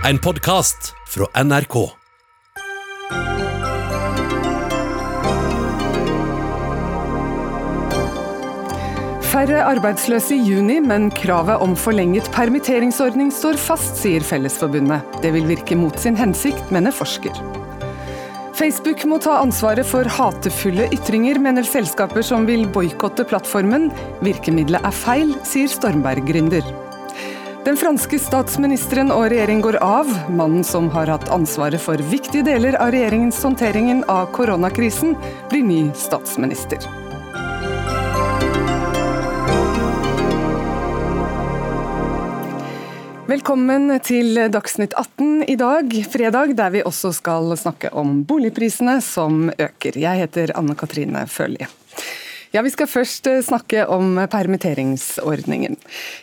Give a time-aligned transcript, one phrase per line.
[0.00, 1.74] En podkast fra NRK.
[9.28, 15.04] Færre arbeidsløse i juni, men kravet om forlenget permitteringsordning står fast, sier Fellesforbundet.
[15.20, 17.36] Det vil virke mot sin hensikt, mener forsker.
[18.56, 23.90] Facebook må ta ansvaret for hatefulle ytringer, mener selskaper som vil boikotte plattformen.
[24.24, 26.88] Virkemidlet er feil, sier Stormberg-gründer.
[27.70, 30.08] Den franske statsministeren og regjering går av.
[30.34, 35.12] Mannen som har hatt ansvaret for viktige deler av regjeringens håndteringen av koronakrisen,
[35.52, 36.82] blir ny statsminister.
[43.30, 49.46] Velkommen til Dagsnytt 18 i dag, fredag, der vi også skal snakke om boligprisene som
[49.54, 49.94] øker.
[49.94, 51.70] Jeg heter Anne Katrine Følli.
[52.50, 55.76] Ja, Vi skal først eh, snakke om permitteringsordningen.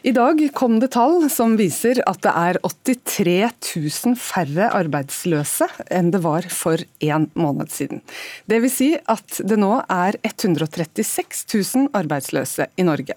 [0.04, 6.12] I dag kom det tall som viser at det er 83 000 færre arbeidsløse enn
[6.12, 8.04] det var for en måned siden.
[8.52, 13.16] Vil si at det nå er 136 000 arbeidsløse i Norge.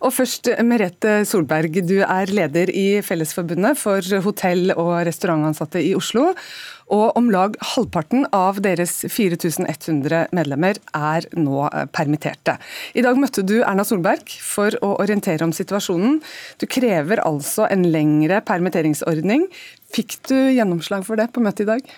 [0.00, 6.30] Og først Merete Solberg, du er leder i Fellesforbundet for hotell- og restaurantansatte i Oslo.
[6.94, 12.56] Og om lag halvparten av deres 4100 medlemmer er nå eh, permitterte.
[12.96, 16.18] I dag møtte du Erna Solberg for å orientere om situasjonen.
[16.60, 19.46] Du krever altså en lengre permitteringsordning.
[19.92, 21.92] Fikk du gjennomslag for det på møtet i dag?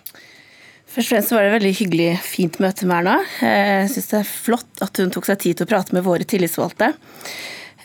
[0.91, 3.17] Først og fremst var det et veldig hyggelig, fint møte med Erna.
[3.39, 6.27] Jeg syns det er flott at hun tok seg tid til å prate med våre
[6.27, 6.91] tillitsvalgte.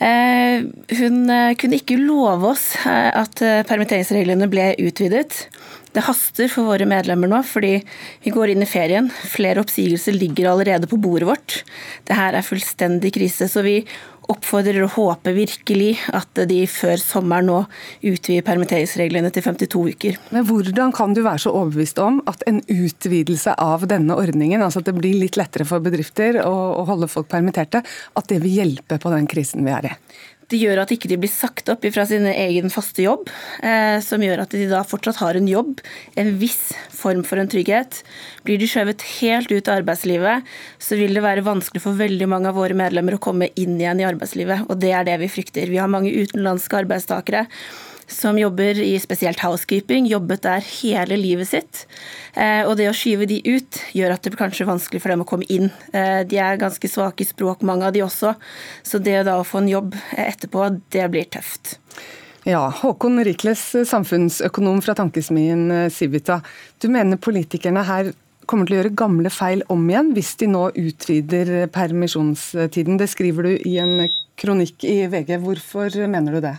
[0.02, 0.66] Eh,
[0.98, 3.38] hun eh, kunne ikke love oss at
[3.70, 5.46] permitteringsreglene ble utvidet.
[5.96, 7.78] Det haster for våre medlemmer nå, fordi
[8.20, 9.06] vi går inn i ferien.
[9.32, 11.62] Flere oppsigelser ligger allerede på bordet vårt.
[12.04, 13.48] Det her er fullstendig krise.
[13.48, 13.78] så vi
[14.28, 17.58] oppfordrer og håper virkelig at de før sommeren nå
[18.10, 20.20] utvider permitteringsreglene til 52 uker.
[20.34, 24.82] Men Hvordan kan du være så overbevist om at en utvidelse av denne ordningen, altså
[24.82, 29.00] at det blir litt lettere for bedrifter å, holde folk permitterte, at det vil hjelpe
[29.00, 29.96] på den krisen vi er i?
[30.46, 33.30] Det gjør at ikke de blir sagt opp fra sin egen faste jobb,
[33.66, 35.80] eh, som gjør at de da fortsatt har en jobb,
[36.14, 38.02] en viss form for en trygghet.
[38.46, 40.46] Blir de skjøvet helt ut av arbeidslivet,
[40.78, 44.04] så vil det være vanskelig for veldig mange av våre medlemmer å komme inn igjen
[44.04, 45.66] i arbeidslivet, og det er det vi frykter.
[45.72, 47.46] Vi har mange utenlandske arbeidstakere
[48.06, 51.84] som jobber i spesielt housekeeping, jobbet der hele livet sitt.
[52.34, 55.24] Eh, og det å skyve de ut gjør at det blir kanskje vanskelig for dem
[55.24, 55.70] å komme inn.
[55.92, 58.36] Eh, de er ganske svake i språk, mange av de også.
[58.86, 61.78] Så det da å få en jobb etterpå, det blir tøft.
[62.46, 66.38] Ja, Håkon Rikles, samfunnsøkonom fra tankesmien Civita.
[66.78, 68.12] Du mener politikerne her
[68.46, 73.00] kommer til å gjøre gamle feil om igjen hvis de nå utvider permisjonstiden.
[73.00, 74.06] Det skriver du i en
[74.38, 75.36] kronikk i VG.
[75.42, 76.54] Hvorfor mener du det?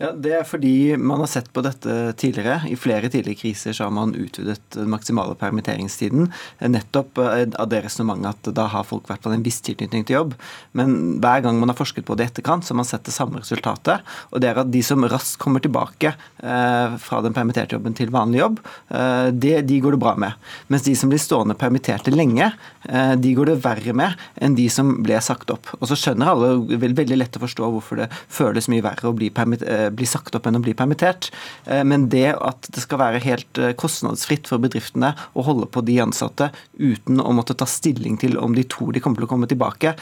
[0.00, 2.64] Ja, Det er fordi man har sett på dette tidligere.
[2.66, 6.32] I flere tidligere kriser så har man utvidet den maksimale permitteringstiden.
[6.66, 10.18] Nettopp eh, av det resonnementet at da har folk vært på en viss tilknytning til
[10.18, 10.34] jobb.
[10.74, 13.14] Men hver gang man har forsket på det i etterkant, så har man sett det
[13.14, 14.02] samme resultatet.
[14.32, 18.10] Og det er at de som raskt kommer tilbake eh, fra den permitterte jobben til
[18.14, 18.58] vanlig jobb,
[18.90, 20.50] eh, det, de går det bra med.
[20.74, 22.50] Mens de som blir stående permitterte lenge,
[22.90, 25.70] eh, de går det verre med enn de som ble sagt opp.
[25.78, 29.14] Og så skjønner alle vel, veldig lett å forstå hvorfor det føles mye verre å
[29.14, 31.30] bli permittert Eh, bli sagt opp enn å bli permittert.
[31.66, 35.82] Eh, men det at det skal være helt eh, kostnadsfritt for bedriftene å holde på
[35.86, 39.30] de ansatte uten å måtte ta stilling til om de tror de kommer til å
[39.30, 39.94] komme tilbake,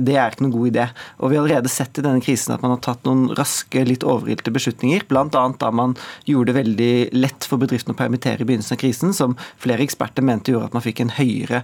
[0.00, 0.84] det er ikke noen god idé.
[1.18, 4.04] Og Vi har allerede sett i denne krisen at man har tatt noen raske, litt
[4.06, 5.04] overilte beslutninger.
[5.08, 5.26] Bl.a.
[5.30, 5.96] da man
[6.28, 10.24] gjorde det veldig lett for bedriftene å permittere i begynnelsen av krisen, som flere eksperter
[10.24, 11.62] mente gjorde at man fikk en høyere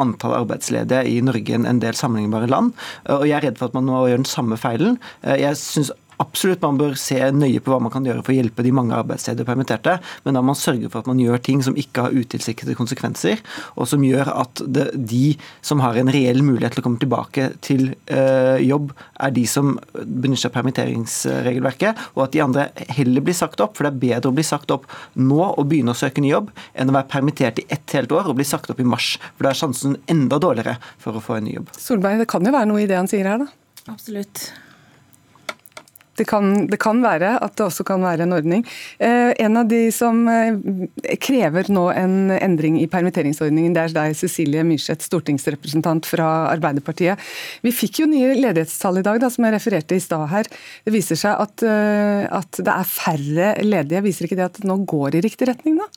[0.00, 2.74] antall arbeidsledige i Norge enn en del sammenlignbare land.
[3.12, 4.98] Og Jeg er redd for at man nå gjør den samme feilen.
[5.22, 5.92] Jeg synes
[6.22, 8.96] absolutt man bør se nøye på hva man kan gjøre for å hjelpe de mange
[8.96, 12.06] arbeidsledige og permitterte, men da må man sørge for at man gjør ting som ikke
[12.06, 13.42] har utilsiktede konsekvenser,
[13.74, 17.50] og som gjør at det, de som har en reell mulighet til å komme tilbake
[17.64, 18.92] til øh, jobb,
[19.24, 23.76] er de som benytter seg av permitteringsregelverket, og at de andre heller blir sagt opp.
[23.76, 24.88] For det er bedre å bli sagt opp
[25.18, 28.30] nå og begynne å søke ny jobb, enn å være permittert i ett helt år
[28.30, 29.14] og bli sagt opp i mars.
[29.34, 31.72] For da er sjansen enda dårligere for å få en ny jobb.
[31.78, 33.50] Solberg, det kan jo være noe i det han sier her, da?
[33.92, 34.48] Absolutt.
[36.18, 38.64] Det kan, det kan, være at det også kan være en ordning.
[39.02, 40.56] Eh, en av de som eh,
[41.22, 47.20] krever nå en endring i permitteringsordningen, det er deg, Cecilie Myrseth, stortingsrepresentant fra Arbeiderpartiet.
[47.64, 50.50] Vi fikk jo nye ledighetstall i dag, da, som jeg refererte i stad her.
[50.86, 54.04] Det viser seg at, eh, at det er færre ledige.
[54.06, 55.90] Viser ikke det at det nå går i riktig retning, da?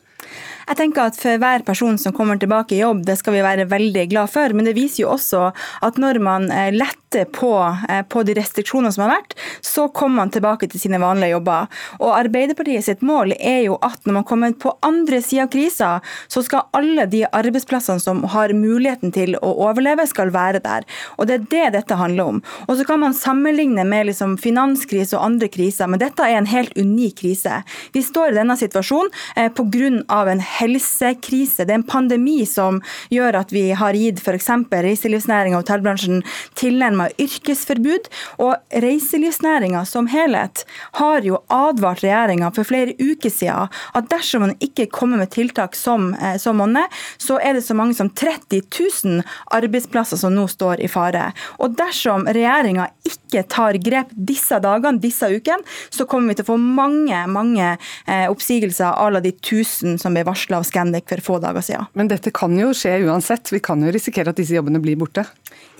[0.68, 3.70] Jeg tenker at For hver person som kommer tilbake i jobb, det skal vi være
[3.72, 4.52] veldig glad for.
[4.56, 5.50] Men det viser jo også
[5.86, 7.52] at når man letter på,
[7.90, 11.70] eh, på, de restriksjonene som har vært, så kommer man tilbake til sine vanlige jobber.
[12.02, 15.92] Og Arbeiderpartiet sitt mål er jo at når man kommer på andre sida av krisa,
[16.28, 20.84] så skal alle de arbeidsplassene som har muligheten til å overleve, skal være der.
[21.18, 22.44] Og Det er det dette handler om.
[22.68, 26.52] Og Så kan man sammenligne med liksom finanskrise og andre kriser, men dette er en
[26.52, 27.64] helt unik krise.
[27.94, 30.28] Vi står i denne situasjonen eh, pga.
[30.28, 31.66] en helsekrise.
[31.66, 32.82] Det er en pandemi som
[33.14, 34.50] gjør at vi har gitt f.eks.
[34.72, 36.24] reiselivsnæringa og hotellbransjen
[36.60, 38.10] tilnærma yrkesforbud.
[38.44, 40.66] Og reiselivsnæringa som helhet
[41.00, 45.76] har jo advart regjeringa for flere uker siden at dersom man ikke kommer med tiltak
[45.76, 46.88] som, eh, som monner,
[47.18, 48.62] så er det så mange som 30
[49.06, 49.24] 000
[49.56, 51.32] arbeidsplasser som nå står i fare.
[51.60, 56.52] Og dersom regjeringa ikke tar grep disse dagene, disse ukene, så kommer vi til å
[56.54, 57.78] få mange mange
[58.08, 61.90] eh, oppsigelser à la de 1000 som ble varsla av Scandic for få dager siden.
[61.94, 63.52] Men dette kan jo skje uansett.
[63.52, 65.26] Vi kan jo risikere at disse jobbene blir borte?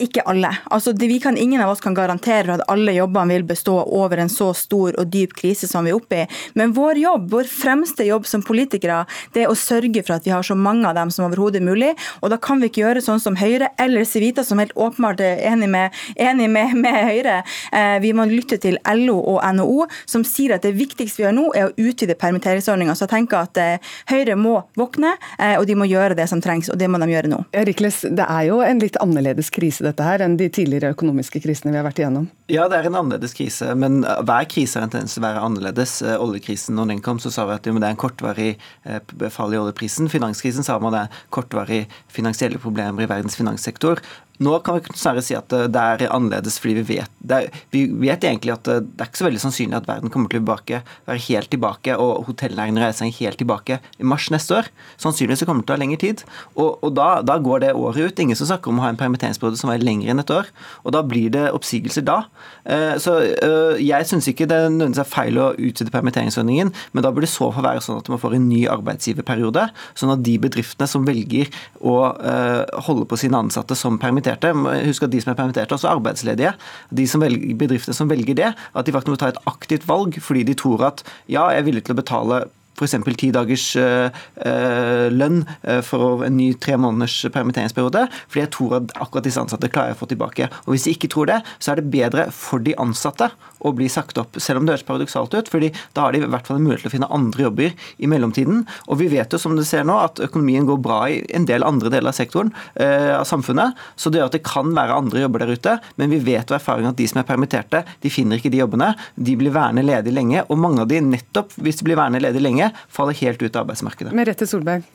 [0.02, 0.52] Ikke alle.
[0.74, 4.30] Altså, vi kan, ingen av oss kan garantere at alle jobbene vil bestå over en
[4.30, 6.26] så stor og dyp krise som vi er oppe i.
[6.60, 9.04] Men vår jobb, vår fremste jobb som politikere,
[9.34, 11.94] det er å sørge for at vi har så mange av dem som overhodet mulig.
[12.22, 15.42] Og da kan vi ikke gjøre sånn som Høyre eller Civita, som helt åpenbart er
[15.50, 17.40] enig med, enig med, med Høyre.
[17.74, 21.38] Eh, vi må lytte til LO og NHO, som sier at det viktigste vi gjør
[21.40, 22.96] nå, er å utvide permitteringsordninga.
[22.98, 26.42] Så jeg tenker at eh, Høyre må våkne, eh, og de må gjøre det som
[26.44, 27.42] trengs, og det må de gjøre nå.
[27.68, 31.74] Rikles, det er jo en litt annerledes krise dette her enn de tidligere økonomiske krisene
[31.74, 32.28] vi har vært igjennom?
[32.52, 35.44] Ja, det er en annerledes krise, men hver krise har en tendens til å være
[35.48, 35.98] annerledes.
[36.02, 38.54] Eh, oljekrisen, når den kom, så sa vi at det er en kortvarig
[38.88, 40.12] eh, fall i oljeprisen.
[40.12, 41.84] Finanskrisen sa man det er kortvarig
[42.14, 44.02] finansielle problemer i verdens finanssektor.
[44.44, 48.24] Nå kan vi snarere si at det er annerledes fordi vi vet er, Vi vet
[48.24, 51.50] egentlig at det er ikke så veldig sannsynlig at verden kommer til å være helt
[51.52, 54.70] tilbake, og hotellnæringen reiser helt tilbake i mars neste år.
[55.02, 56.24] Sannsynligvis kommer det til å ha lengre tid.
[56.56, 58.22] Og, og da, da, går det året ut.
[58.24, 60.50] Ingen som snakker om å ha en permitteringsperiode som er lengre enn et år.
[60.84, 62.20] Og da blir det oppsigelser da.
[62.68, 67.12] Eh, så eh, jeg syns ikke det nødvendigvis er feil å utvide permitteringsordningen, men da
[67.14, 69.68] burde det så få være sånn at man får en ny arbeidsgiverperiode,
[69.98, 71.52] sånn at de bedriftene som velger
[71.82, 74.88] å eh, holde på sine ansatte som permitterte, permitterte.
[74.88, 76.54] Husk at de som er permitterte, også er arbeidsledige.
[76.92, 80.20] De som velger, bedrifter som velger det, at de faktisk må ta et aktivt valg
[80.22, 82.46] fordi de tror at ja, jeg er villig til å betale
[82.78, 82.96] f.eks.
[83.18, 88.06] ti dagers uh, lønn uh, for en ny tre måneders permitteringsperiode.
[88.28, 90.50] Fordi jeg tror at akkurat disse ansatte klarer å få tilbake.
[90.66, 93.32] Og Hvis de ikke tror det, så er det bedre for de ansatte
[93.66, 95.50] å bli sagt opp, selv om det høres paradoksalt ut.
[95.50, 98.10] fordi da har de i hvert fall en mulighet til å finne andre jobber i
[98.10, 98.66] mellomtiden.
[98.88, 101.66] Og vi vet jo som du ser nå at økonomien går bra i en del
[101.66, 103.78] andre deler av sektoren, av samfunnet.
[103.98, 105.76] Så det gjør at det kan være andre jobber der ute.
[105.98, 108.92] Men vi vet av erfaring at de som er permitterte, de finner ikke de jobbene.
[109.16, 110.44] De blir værende ledige lenge.
[110.48, 113.66] Og mange av de, nettopp hvis de blir værende ledig lenge, faller helt ut av
[113.66, 114.14] arbeidsmarkedet.
[114.18, 114.86] Merete Solberg.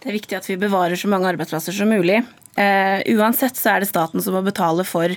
[0.00, 2.22] Det er viktig at vi bevarer så mange arbeidsplasser som mulig.
[2.58, 5.14] Uh, uansett så er det staten som må betale for,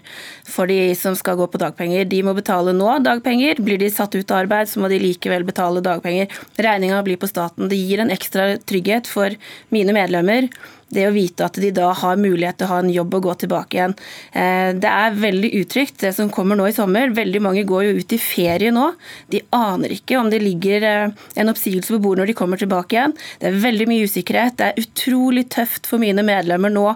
[0.48, 2.06] for, de som skal gå på dagpenger.
[2.10, 3.62] De må betale nå dagpenger.
[3.64, 6.32] Blir de satt ut av arbeid, så må de likevel betale dagpenger.
[6.62, 7.68] Regninga blir på staten.
[7.72, 9.36] Det gir en ekstra trygghet for
[9.74, 10.50] mine medlemmer
[10.94, 13.36] det å vite at de da har mulighet til å ha en jobb og gå
[13.44, 13.96] tilbake igjen.
[14.32, 17.14] Eh, det er veldig utrygt, det som kommer nå i sommer.
[17.16, 18.90] Veldig mange går jo ut i ferie nå.
[19.34, 22.98] De aner ikke om det ligger eh, en oppsigelse på bordet når de kommer tilbake
[22.98, 23.16] igjen.
[23.42, 24.58] Det er veldig mye usikkerhet.
[24.60, 26.88] Det er utrolig tøft for mine medlemmer nå,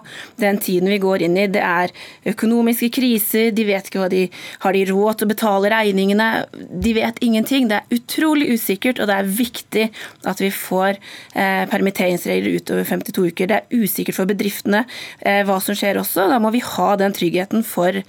[0.41, 1.47] den tiden vi går inn i.
[1.51, 1.93] Det er
[2.29, 4.23] økonomiske kriser, de vet ikke hva de
[4.63, 6.29] har de råd til å betale regningene.
[6.53, 7.69] De vet ingenting.
[7.69, 9.87] Det er utrolig usikkert, og det er viktig
[10.29, 13.51] at vi får eh, permitteringsregler utover 52 uker.
[13.51, 14.85] Det er usikkert for bedriftene
[15.21, 16.29] eh, hva som skjer også.
[16.31, 18.01] Da må vi ha den tryggheten for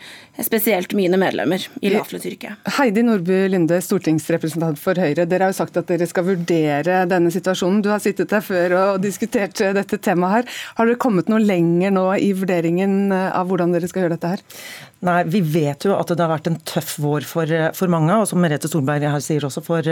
[0.47, 2.68] spesielt mine medlemmer i lavlønnsyrket.
[2.78, 5.26] Heidi Nordby Lunde, stortingsrepresentant for Høyre.
[5.26, 7.83] Dere har jo sagt at dere skal vurdere denne situasjonen.
[7.83, 10.61] Du har sittet der før og diskutert dette temaet her.
[10.78, 14.45] Har dere kommet noe lenger nå i vurderingen av hvordan dere skal gjøre dette her?
[15.06, 18.26] Nei, Vi vet jo at det har vært en tøff vår for, for mange, og
[18.26, 19.86] som Merete Solberg her sier også for,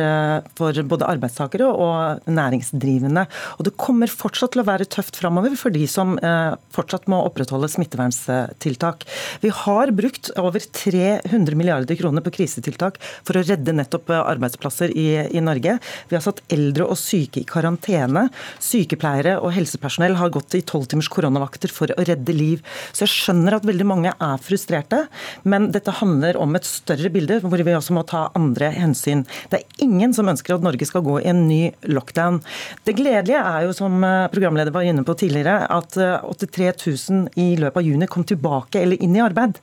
[0.58, 3.22] for, både arbeidstakere og næringsdrivende.
[3.60, 7.20] Og Det kommer fortsatt til å være tøft framover for de som eh, fortsatt må
[7.28, 9.06] opprettholde smitteverntiltak.
[9.44, 15.06] Vi har brukt over 300 milliarder kroner på krisetiltak for å redde nettopp arbeidsplasser i,
[15.30, 15.78] i Norge.
[16.10, 18.26] Vi har satt eldre og syke i karantene.
[18.58, 22.66] Sykepleiere og helsepersonell har gått i tolvtimers koronavakter for å redde liv.
[22.90, 25.42] Så jeg skjønner at veldig mange er frustrerte dette.
[25.42, 29.24] Men dette handler om et større bilde, hvor vi også må ta andre hensyn.
[29.50, 32.40] Det er ingen som ønsker at Norge skal gå i en ny lockdown.
[32.86, 37.28] Det gledelige er jo, som eh, programleder var inne på tidligere, at 83 eh, 000
[37.36, 39.60] i løpet av juni kom tilbake eller inn i arbeid.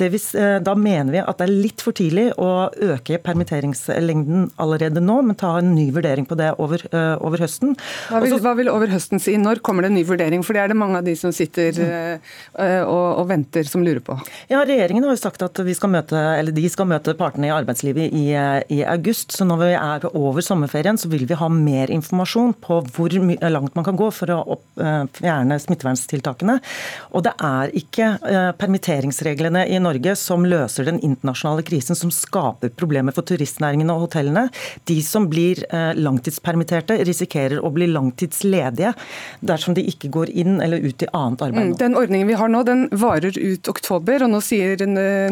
[0.00, 5.02] Vil, eh, da mener vi at det er litt for tidlig å øke permitteringslengden allerede
[5.02, 6.84] nå, men ta en ny vurdering på det over,
[7.22, 7.76] over høsten.
[8.10, 9.36] Hva vil, hva vil, over høsten si?
[9.40, 10.44] Når kommer det en ny vurdering?
[10.46, 11.78] For det er det mange av de som sitter
[12.52, 14.16] og, og venter, som lurer på.
[14.50, 17.52] Ja, Regjeringen har jo sagt at vi skal møte, eller de skal møte partene i
[17.52, 18.24] arbeidslivet i,
[18.72, 19.34] i, august.
[19.36, 23.12] så Når vi er over sommerferien, så vil vi ha mer informasjon på hvor
[23.52, 26.56] langt man kan gå for å opp, uh, fjerne smitteverntiltakene.
[27.12, 32.72] Og det er ikke uh, permitteringsreglene i Norge som løser den internasjonale krisen, som skaper
[32.72, 34.46] problemer for turistnæringen og hotellene.
[34.88, 38.94] De som blir uh, langtidspermitterte, risikerer å bli langtidsledige
[39.44, 41.74] dersom de ikke går inn eller ut i annet arbeid.
[41.74, 44.61] Mm, den ordningen vi har nå, den varer ut oktober, og nå sier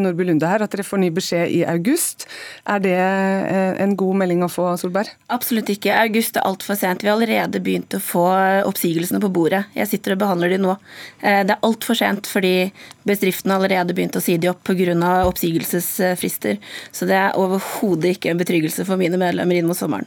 [0.00, 2.26] Nordby Lunde her at dere får ny beskjed i august.
[2.68, 5.12] Er det eh, en god melding å få, Solberg?
[5.32, 5.94] Absolutt ikke.
[5.96, 7.04] August er altfor sent.
[7.04, 8.26] Vi har allerede begynt å få
[8.68, 9.64] oppsigelsene på bordet.
[9.76, 10.76] Jeg sitter og behandler de nå.
[11.20, 12.70] Eh, det er altfor sent fordi
[13.06, 14.96] bedriftene har allerede begynt å si de opp pga.
[15.28, 16.58] oppsigelsesfrister.
[16.92, 20.06] Så det er overhodet ikke en betryggelse for mine medlemmer inn mot sommeren.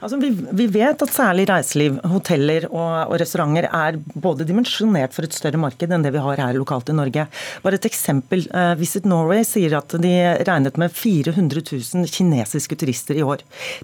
[0.00, 5.28] Altså, vi, vi, vet at særlig reiseliv, hoteller og, og restauranter er både dimensjonert for
[5.28, 7.26] et større marked enn det vi har her lokalt i Norge.
[7.64, 8.47] Bare et eksempel.
[8.54, 10.12] Eh, Visit Norway sier at de
[10.46, 13.42] regnet med 400 000 kinesiske turister i år.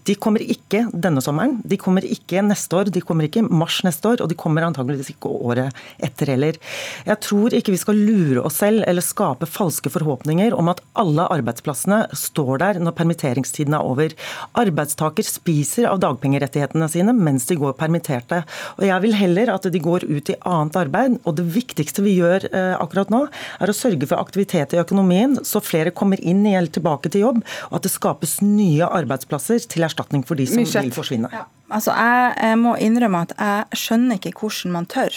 [0.08, 4.14] De kommer ikke denne sommeren, de kommer ikke neste år, de kommer ikke mars neste
[4.14, 6.58] år, og de kommer antageligvis ikke året etter heller.
[7.06, 11.26] Jeg tror ikke vi skal lure oss selv eller skape falske forhåpninger om at alle
[11.34, 14.14] arbeidsplassene står der når permitteringstiden er over.
[14.60, 18.44] Arbeidstaker spiser av dagpengerettighetene sine mens de går permitterte.
[18.78, 21.18] Og Jeg vil heller at de går ut i annet arbeid.
[21.24, 23.24] og Det viktigste vi gjør eh, akkurat nå,
[23.60, 27.42] er å sørge for aktivitet i økonomien, så flere kommer inn eller tilbake til jobb,
[27.70, 31.30] og at det skapes nye arbeidsplasser til erstatning for de som vil forsvinne.
[31.32, 31.46] Ja.
[31.72, 35.16] Altså, jeg, jeg, må innrømme at jeg skjønner ikke hvordan man tør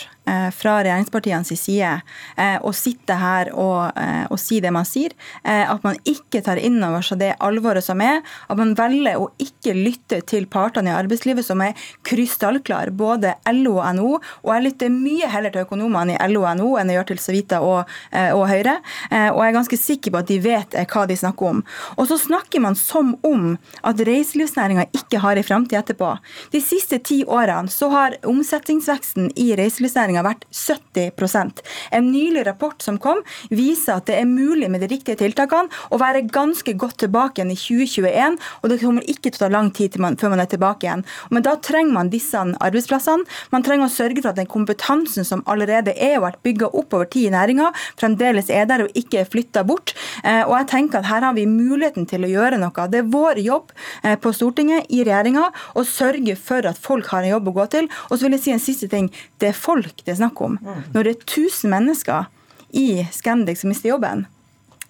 [0.53, 2.01] fra regjeringspartienes side
[2.37, 5.13] eh, å sitte her og, eh, og, si det man sier.
[5.43, 8.21] Eh, at man ikke tar inn over seg det alvoret som er.
[8.47, 13.77] At man velger å ikke lytte til partene i arbeidslivet som er krystallklare, både LO
[13.79, 14.13] og NHO.
[14.45, 17.23] Og jeg lytter mye heller til økonomene i LO og NHO enn jeg gjør til
[17.23, 18.77] Savita og, eh, og Høyre.
[19.11, 21.63] Eh, og jeg er ganske sikker på at de vet hva de snakker om.
[21.97, 26.13] Og så snakker man som om at reiselivsnæringa ikke har ei framtid etterpå.
[26.53, 31.61] De siste ti årene så har omsetningsveksten i reiselivsnæringa vært 70%
[31.95, 33.19] En nylig rapport som kom,
[33.49, 37.53] viser at det er mulig med de riktige tiltakene å være ganske godt tilbake igjen
[37.53, 40.49] i 2021, og det kommer ikke til å ta lang tid man, før man er
[40.51, 41.03] tilbake igjen.
[41.33, 43.27] Men da trenger man disse arbeidsplassene.
[43.53, 46.95] Man trenger å sørge for at den kompetansen som allerede er og vært bygga opp
[46.97, 49.93] over tid i næringa, fremdeles er der og ikke er flytta bort.
[50.23, 52.87] Eh, og jeg tenker at her har vi muligheten til å gjøre noe.
[52.91, 57.25] Det er vår jobb eh, på Stortinget, i regjeringa, å sørge for at folk har
[57.25, 57.89] en jobb å gå til.
[58.09, 59.09] Og så vil jeg si en siste ting.
[59.41, 60.55] Det er folk det er snakk om.
[60.63, 60.87] Mm.
[60.95, 62.31] Når det er 1000 mennesker
[62.71, 64.25] i Scandic som mister jobben,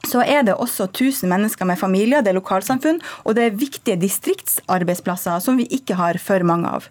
[0.06, 3.98] så er det også 1000 mennesker med familier, det er lokalsamfunn, og det er viktige
[4.00, 6.88] distriktsarbeidsplasser som vi ikke har for mange av.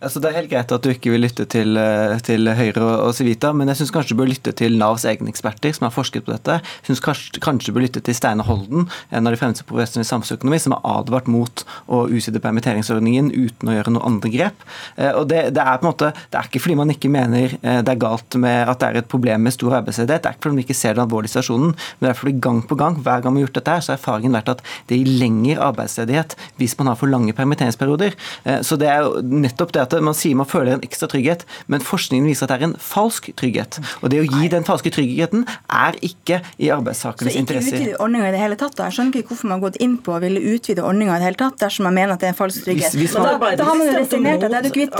[0.00, 3.14] Altså, det er helt greit at du ikke vil lytte til, eh, til Høyre og
[3.14, 6.26] Civita, men jeg syns kanskje du bør lytte til Navs egne eksperter som har forsket
[6.26, 6.58] på dette.
[6.82, 10.06] Jeg syns kanskje, kanskje du bør lytte til Steinar Holden, en av de fremste professorene
[10.06, 14.66] i samfunnsøkonomi, som har advart mot å utsette permitteringsordningen uten å gjøre noen andre grep.
[14.96, 17.58] Eh, og det, det, er på en måte, det er ikke fordi man ikke mener
[17.60, 20.38] eh, det er galt med at det er et problem med stor arbeidsledighet, det er
[20.38, 22.98] ikke fordi man ikke ser den alvorlige situasjonen, men det er fordi gang på gang,
[23.02, 25.58] hver gang vi har gjort dette, her, så har erfaringen vært at det gir lengre
[25.68, 28.16] arbeidsledighet hvis man har for lange permitteringsperioder.
[28.44, 31.46] Eh, så det er jo nettopp det at man sier man føler en ekstra trygghet,
[31.72, 33.80] men forskningen viser at det er en falsk trygghet.
[34.02, 37.76] Og det å gi den falske tryggheten er ikke i arbeidstakernes interesser.
[37.76, 38.76] Så ikke utvide ordninga i det hele tatt?
[38.78, 38.88] da?
[38.88, 41.30] Jeg skjønner ikke hvorfor man har gått inn på å ville utvide ordninga i det
[41.30, 42.94] hele tatt, dersom man mener at det er en falsk trygghet.
[42.96, 44.94] Hvis, hvis man, da, da, har man jo resignert Da det er du kvitt.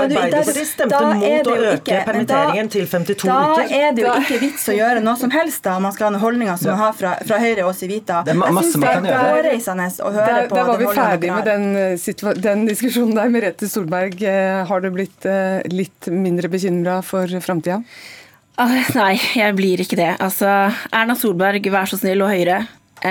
[1.77, 3.61] Øke permitteringen til 52 uker.
[3.61, 6.09] Da er det jo ikke vits å gjøre noe som helst da, om man skal
[6.09, 8.21] ha den holdninga som man har fra, fra Høyre og Civita.
[8.27, 9.31] Det er masse man kan gjøre.
[9.37, 10.59] Hårreisende å høre der, på.
[10.59, 13.33] Der var vi ferdig med den, eh, den, diskusjonen der.
[13.33, 17.81] Merete Solberg, eh, har du blitt eh, litt mindre bekymra for framtida?
[18.57, 20.13] Ah, nei, jeg blir ikke det.
[20.25, 20.49] Altså,
[20.95, 22.63] Erna Solberg, vær så snill, og Høyre,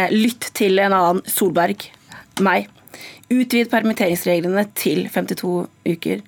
[0.10, 1.86] lytt til en annen Solberg,
[2.44, 2.72] meg.
[3.30, 5.54] Utvid permitteringsreglene til 52
[5.90, 6.26] uker.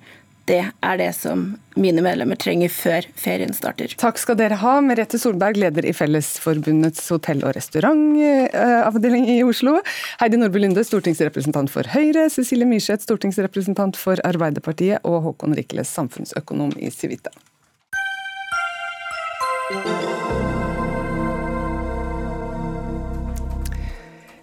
[0.48, 1.42] Det er det som
[1.76, 3.92] mine medlemmer trenger før ferien starter.
[4.00, 4.78] Takk skal dere ha.
[4.80, 9.76] Merete Solberg, leder i Fellesforbundets hotell- og restaurantavdeling i Oslo.
[10.22, 12.30] Heidi Nordby Lunde, stortingsrepresentant for Høyre.
[12.32, 15.04] Cecilie Myrseth, stortingsrepresentant for Arbeiderpartiet.
[15.04, 17.34] Og Håkon Rikles, samfunnsøkonom i Civita.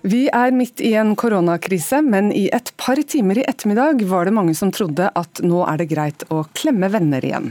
[0.06, 4.36] Vi er midt i en koronakrise, men i et par timer i ettermiddag var det
[4.38, 7.48] mange som trodde at nå er det greit å klemme venner igjen.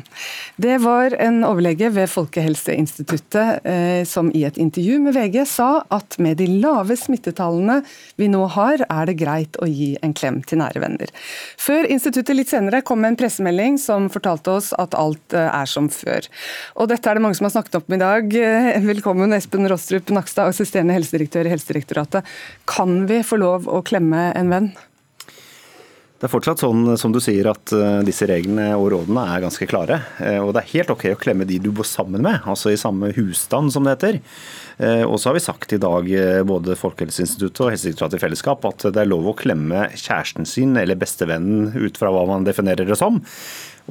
[0.54, 6.14] Det var en overlege ved Folkehelseinstituttet eh, som i et intervju med VG sa at
[6.22, 7.80] med de lave smittetallene
[8.22, 11.10] vi nå har, er det greit å gi en klem til nære venner.
[11.58, 15.90] Før instituttet litt senere kom en pressemelding som fortalte oss at alt eh, er som
[15.90, 16.30] før.
[16.78, 18.38] Og dette er det mange som har snakket om i dag.
[18.38, 22.34] Eh, velkommen Espen Rostrup Nakstad, assisterende helsedirektør i Helsedirektoratet.
[22.70, 24.74] Kan vi få lov å klemme en venn?
[26.24, 29.66] Det er fortsatt sånn som du sier at eh, disse reglene og rådene er ganske
[29.68, 29.98] klare.
[30.24, 32.78] Eh, og det er helt ok å klemme de du bor sammen med, altså i
[32.80, 34.20] samme husstand som det heter.
[34.78, 36.08] Eh, og så har vi sagt i dag,
[36.48, 40.96] både Folkehelseinstituttet og Helsedirektoratet i fellesskap, at det er lov å klemme kjæresten sin eller
[40.96, 43.20] bestevennen ut fra hva man definerer det som.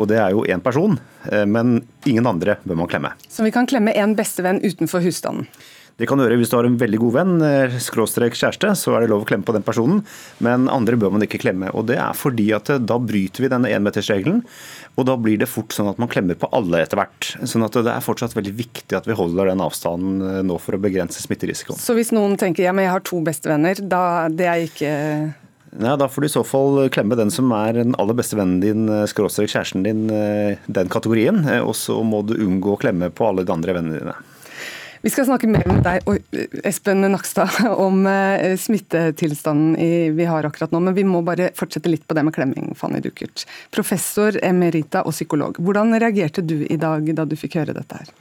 [0.02, 0.98] Og det er jo én person,
[1.30, 3.14] men ingen andre bør man klemme.
[3.30, 5.46] Så vi kan klemme en bestevenn utenfor husstanden?
[6.02, 8.96] Det kan du gjøre hvis du har en veldig god venn, eh, skråstrek kjæreste, så
[8.96, 10.00] er det lov å klemme på den personen.
[10.42, 11.70] Men andre bør man ikke klemme.
[11.78, 14.42] Og det er fordi at eh, da bryter vi denne énmetersregelen.
[14.98, 17.30] Og da blir det fort sånn at man klemmer på alle etter hvert.
[17.46, 20.74] Sånn at det er fortsatt veldig viktig at vi holder den avstanden eh, nå for
[20.74, 21.78] å begrense smitterisikoen.
[21.78, 24.92] Så hvis noen tenker ja, men jeg har to bestevenner, da det er ikke
[25.74, 28.60] Nei, Da får du i så fall klemme den som er den aller beste vennen
[28.62, 31.42] din, skråstrek kjæresten din, den kategorien.
[31.66, 34.14] Og så må du unngå å klemme på alle de andre vennene dine.
[35.04, 39.74] Vi skal snakke mer med deg, og Espen Nakstad, om eh, smittetilstanden
[40.16, 40.80] vi har akkurat nå.
[40.80, 43.44] Men vi må bare fortsette litt på det med klemming, Fanny Duckert.
[43.76, 45.60] Professor emerita og psykolog.
[45.60, 48.14] Hvordan reagerte du i dag da du fikk høre dette her?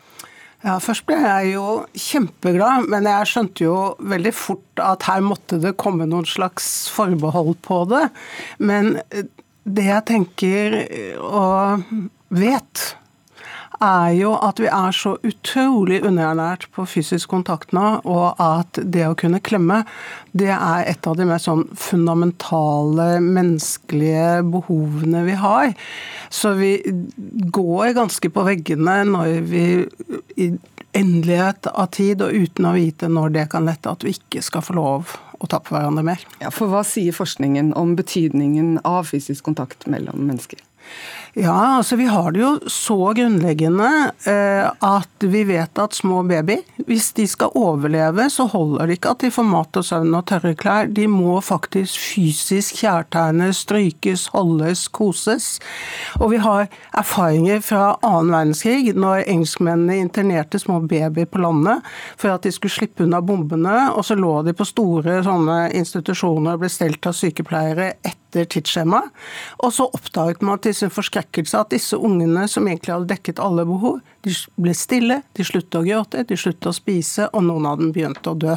[0.62, 3.76] Ja, Først ble jeg jo kjempeglad, men jeg skjønte jo
[4.14, 8.08] veldig fort at her måtte det komme noen slags forbehold på det.
[8.58, 9.30] Men eh,
[9.62, 10.76] det jeg tenker
[11.22, 11.86] og
[12.34, 12.88] vet,
[13.82, 19.04] er jo at vi er så utrolig underernært på fysisk kontakt nå, og at det
[19.08, 19.82] å kunne klemme,
[20.32, 25.74] det er et av de mest sånn fundamentale menneskelige behovene vi har.
[26.32, 26.76] Så vi
[27.52, 29.66] går ganske på veggene når vi
[30.40, 30.52] i
[30.92, 34.64] endelighet av tid og uten å vite når det kan lette, at vi ikke skal
[34.64, 36.20] få lov å ta på hverandre mer.
[36.42, 40.60] Ja, for hva sier forskningen om betydningen av fysisk kontakt mellom mennesker?
[41.34, 43.86] Ja, altså vi har det jo så grunnleggende
[44.28, 49.14] eh, at vi vet at små baby, hvis de skal overleve, så holder det ikke
[49.14, 50.92] at de får mat og søvn og tørre klær.
[50.92, 55.48] De må faktisk fysisk kjærtegnes, strykes, holdes, koses.
[56.20, 56.68] Og vi har
[57.00, 61.80] erfaringer fra annen verdenskrig, når engelskmennene internerte små babyer på landet
[62.20, 66.58] for at de skulle slippe unna bombene, og så lå de på store sånne institusjoner
[66.58, 69.02] og ble stelt av sykepleiere etter etter tidsskjema.
[69.62, 73.66] Og så oppdaget man til sin forskrekkelse at disse ungene som egentlig hadde dekket alle
[73.68, 77.80] behov, de ble stille, de sluttet å gråte, de sluttet å spise, og noen av
[77.80, 78.56] dem begynte å dø.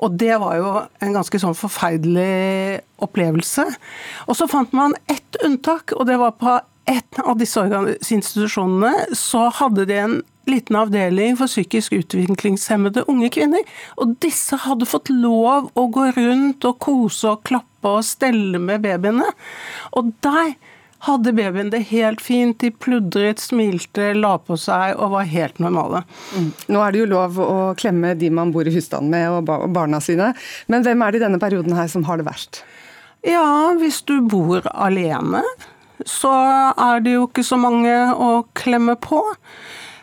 [0.00, 0.68] Og det var jo
[1.04, 3.66] en ganske sånn forferdelig opplevelse.
[4.28, 6.56] Og så fant man ett unntak, og det var på
[6.90, 10.16] et av disse institusjonene så hadde de en
[10.50, 13.62] liten avdeling for psykisk utviklingshemmede unge kvinner.
[14.00, 18.82] Og disse hadde fått lov å gå rundt og kose og klappe og stelle med
[18.84, 19.28] babyene.
[19.96, 20.56] Og der
[21.06, 22.58] hadde babyen det helt fint.
[22.60, 26.02] De pludret, smilte, la på seg og var helt normale.
[26.34, 26.50] Mm.
[26.74, 30.02] Nå er det jo lov å klemme de man bor i husstand med og barna
[30.04, 30.32] sine.
[30.68, 32.64] Men hvem er det i denne perioden her som har det verst?
[33.26, 35.42] Ja, hvis du bor alene,
[36.08, 36.32] så
[36.72, 39.22] er det jo ikke så mange å klemme på.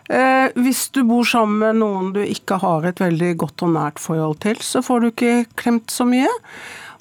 [0.07, 3.99] Eh, hvis du bor sammen med noen du ikke har et veldig godt og nært
[3.99, 6.31] forhold til, så får du ikke klemt så mye.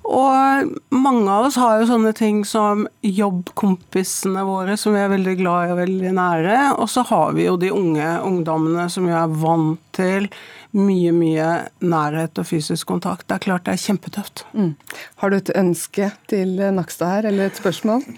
[0.06, 5.34] Og mange av oss har jo sånne ting som jobbkompisene våre, som vi er veldig
[5.40, 6.58] glad i og veldig nære.
[6.78, 10.28] Og så har vi jo de unge ungdommene som jo er vant til
[10.76, 11.48] mye, mye
[11.80, 13.26] nærhet og fysisk kontakt.
[13.28, 14.44] Det er klart det er kjempetøft.
[14.52, 14.74] Mm.
[15.22, 18.04] Har du et ønske til Nakstad her, eller et spørsmål?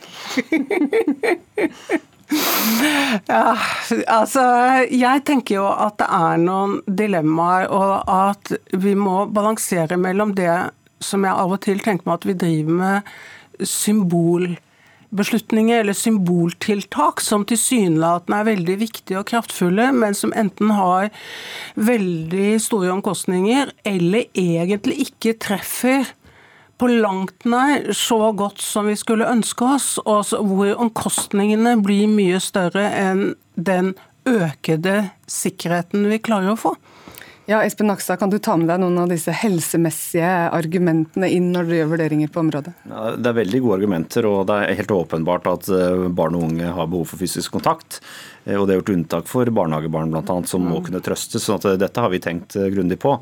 [3.29, 3.57] Ja,
[4.13, 4.43] altså
[4.93, 10.53] Jeg tenker jo at det er noen dilemmaer, og at vi må balansere mellom det
[11.01, 13.67] som jeg av og til tenker meg at vi driver med
[15.09, 21.11] symbolbeslutninger eller symboltiltak som tilsynelatende er veldig viktige og kraftfulle, men som enten har
[21.77, 26.05] veldig store omkostninger eller egentlig ikke treffer
[26.79, 32.39] på langt nær så godt som vi skulle ønske oss, og hvor omkostningene blir mye
[32.41, 33.95] større enn den
[34.29, 36.77] økede sikkerheten vi klarer å få.
[37.49, 41.71] Ja, Espen Nakstad, Kan du ta med deg noen av disse helsemessige argumentene inn når
[41.71, 42.75] dere gjør vurderinger på området?
[42.91, 46.45] Ja, det er veldig gode argumenter, og det er helt åpenbart at eh, barn og
[46.51, 48.03] unge har behov for fysisk kontakt.
[48.45, 50.85] Eh, og det er gjort unntak for barnehagebarn annet, som må mm.
[50.89, 51.45] kunne trøstes.
[51.45, 53.17] sånn at dette har vi tenkt grundig på.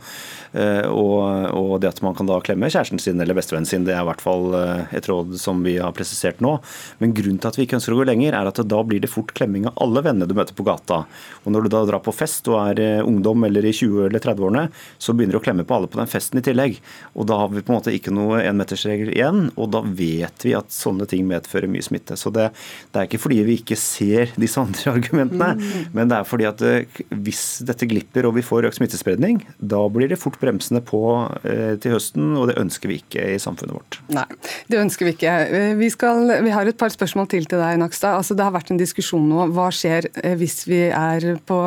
[0.57, 1.17] Og,
[1.53, 4.09] og, det at man kan da klemme kjæresten sin eller bestevennen sin, det er i
[4.09, 6.55] hvert fall et råd som vi har presisert nå.
[7.03, 9.11] Men grunnen til at vi ikke ønsker å gå lenger, er at da blir det
[9.13, 11.03] fort klemming av alle vennene du møter på gata.
[11.45, 14.67] Og når du da drar på fest og er ungdom eller i 20- eller 30-årene,
[14.99, 16.81] så begynner du å klemme på alle på den festen i tillegg.
[17.15, 20.55] Og da har vi på en måte ikke noe enmetersregel igjen, og da vet vi
[20.57, 22.17] at sånne ting medfører mye smitte.
[22.19, 22.49] Så det,
[22.93, 25.87] det er ikke fordi vi ikke ser disse andre argumentene, mm.
[25.97, 29.81] men det er fordi at eh, hvis dette glipper og vi får økt smittespredning, da
[29.93, 31.01] blir det fort bremsende på
[31.47, 34.01] eh, til høsten, og det ønsker vi ikke i samfunnet vårt.
[34.15, 34.27] Nei,
[34.71, 35.35] det ønsker vi ikke.
[35.47, 38.19] Eh, vi, skal, vi har et par spørsmål til til deg, Nakstad.
[38.21, 39.49] Altså, det har vært en diskusjon nå.
[39.57, 40.09] Hva skjer
[40.41, 41.61] hvis vi er på,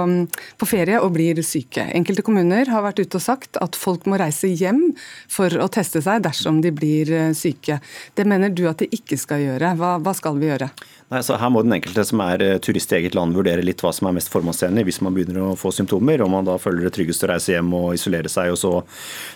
[0.60, 1.88] på ferie og blir syke?
[1.96, 4.90] Enkelte kommuner har vært ute og sagt at folk må reise hjem
[5.32, 7.80] for å teste seg dersom de blir syke.
[8.16, 9.76] Det mener du at de ikke skal gjøre.
[9.80, 10.70] Hva, hva skal vi gjøre?
[11.10, 13.82] Nei, så Her må den enkelte som er eh, turist i eget land vurdere litt
[13.82, 16.22] hva som er mest formålstjenlig hvis man begynner å få symptomer.
[16.22, 18.74] Om man da føler det tryggest å reise hjem og isolere seg og så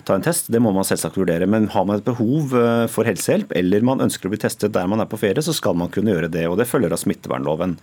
[0.05, 0.51] ta en test.
[0.53, 1.47] Det må man selvsagt vurdere.
[1.49, 4.91] Men har man et behov eh, for helsehjelp eller man ønsker å bli testet der
[4.91, 6.45] man er på ferie, så skal man kunne gjøre det.
[6.45, 7.73] og Det følger av smittevernloven.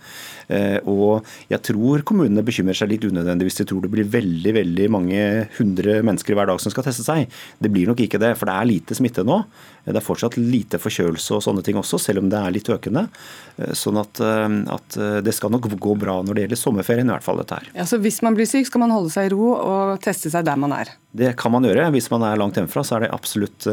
[0.91, 4.87] Og Jeg tror kommunene bekymrer seg litt unødvendig hvis de tror det blir veldig veldig
[4.91, 5.21] mange
[5.57, 7.31] hundre mennesker hver dag som skal teste seg.
[7.59, 9.41] Det blir nok ikke det, for det er lite smitte nå.
[9.85, 13.07] Det er fortsatt lite forkjølelse og sånne ting også, selv om det er litt økende.
[13.81, 17.41] Sånn at, at det skal nok gå bra når det gjelder sommerferien, i hvert fall
[17.41, 17.69] dette her.
[17.73, 20.45] Ja, så Hvis man blir syk, skal man holde seg i ro og teste seg
[20.45, 20.91] der man er?
[21.11, 21.89] Det kan man gjøre.
[21.91, 23.65] Hvis man er langt hjemmefra, så er det absolutt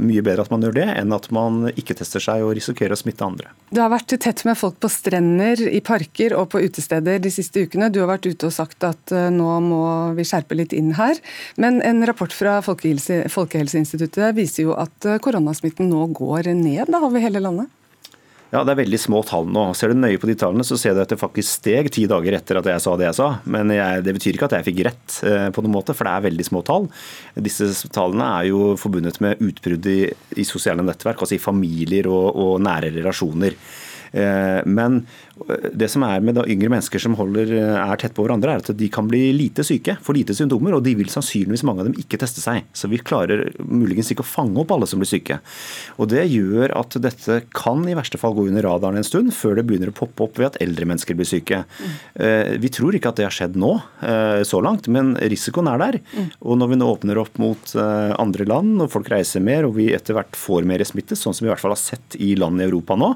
[0.00, 2.98] mye bedre at man gjør det, enn at man ikke tester seg og risikerer å
[2.98, 3.52] smitte andre.
[3.70, 7.62] Du har vært tett med folk på strender, i parker og på utesteder de siste
[7.66, 7.92] ukene.
[7.94, 9.82] Du har vært ute og sagt at nå må
[10.18, 11.20] vi skjerpe litt inn her.
[11.60, 17.22] Men en rapport fra Folkehelse, Folkehelseinstituttet viser jo at koronasmitten nå går ned da, over
[17.22, 17.70] hele landet?
[18.50, 19.68] Ja, Det er veldig små tall nå.
[19.78, 22.34] Ser du nøye på de tallene, så ser du at det faktisk steg ti dager
[22.34, 23.28] etter at jeg sa det jeg sa.
[23.46, 26.14] Men jeg, det betyr ikke at jeg fikk rett eh, på noen måte, for det
[26.16, 26.88] er veldig små tall.
[27.38, 30.00] Disse tallene er jo forbundet med utbrudd i,
[30.34, 33.54] i sosiale nettverk, altså i familier og, og nære relasjoner.
[34.12, 35.02] Eh, men
[35.72, 38.88] det som er med yngre mennesker som holder, er tett på hverandre, er at de
[38.92, 42.20] kan bli lite syke, får lite symptomer, og de vil sannsynligvis mange av dem ikke
[42.20, 42.66] teste seg.
[42.76, 45.40] Så vi klarer muligens ikke å fange opp alle som blir syke.
[45.98, 49.56] Og Det gjør at dette kan i verste fall gå under radaren en stund, før
[49.56, 51.62] det begynner å poppe opp ved at eldre mennesker blir syke.
[52.14, 53.72] Vi tror ikke at det har skjedd nå,
[54.04, 56.00] eh, så langt, men risikoen er der.
[56.42, 59.90] Og når vi nå åpner opp mot andre land, og folk reiser mer, og vi
[59.94, 62.60] etter hvert får mer smitte, sånn som vi i hvert fall har sett i land
[62.60, 63.14] i Europa nå,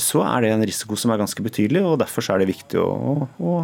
[0.00, 1.84] så er det en risiko som er ganske betydelig.
[1.84, 3.54] og Derfor er det viktig å, å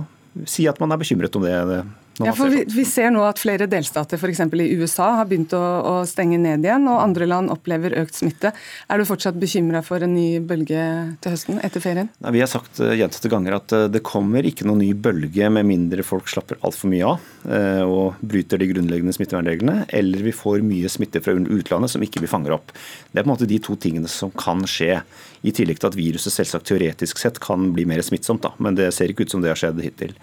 [0.48, 1.82] si at man er bekymret om det.
[2.20, 4.42] Ja, for vi, vi, ser nå at flere delstater f.eks.
[4.44, 8.52] i USA har begynt å, å, stenge ned igjen, og andre land opplever økt smitte.
[8.92, 10.82] Er du fortsatt bekymra for en ny bølge
[11.24, 12.11] til høsten etter ferien?
[12.22, 15.48] Nei, vi har sagt uh, gjentatte ganger at uh, det kommer ikke noen ny bølge
[15.56, 20.37] med mindre folk slapper altfor mye av uh, og bryter de grunnleggende smittevernreglene, eller vi
[20.37, 22.76] får mye smitte fra utlandet som ikke vi fanger opp.
[23.08, 25.00] Det er på en måte de to tingene som kan skje.
[25.42, 28.90] I tillegg til at viruset selvsagt teoretisk sett kan bli mer smittsomt, da, men det
[28.94, 30.14] ser ikke ut som det har skjedd hittil.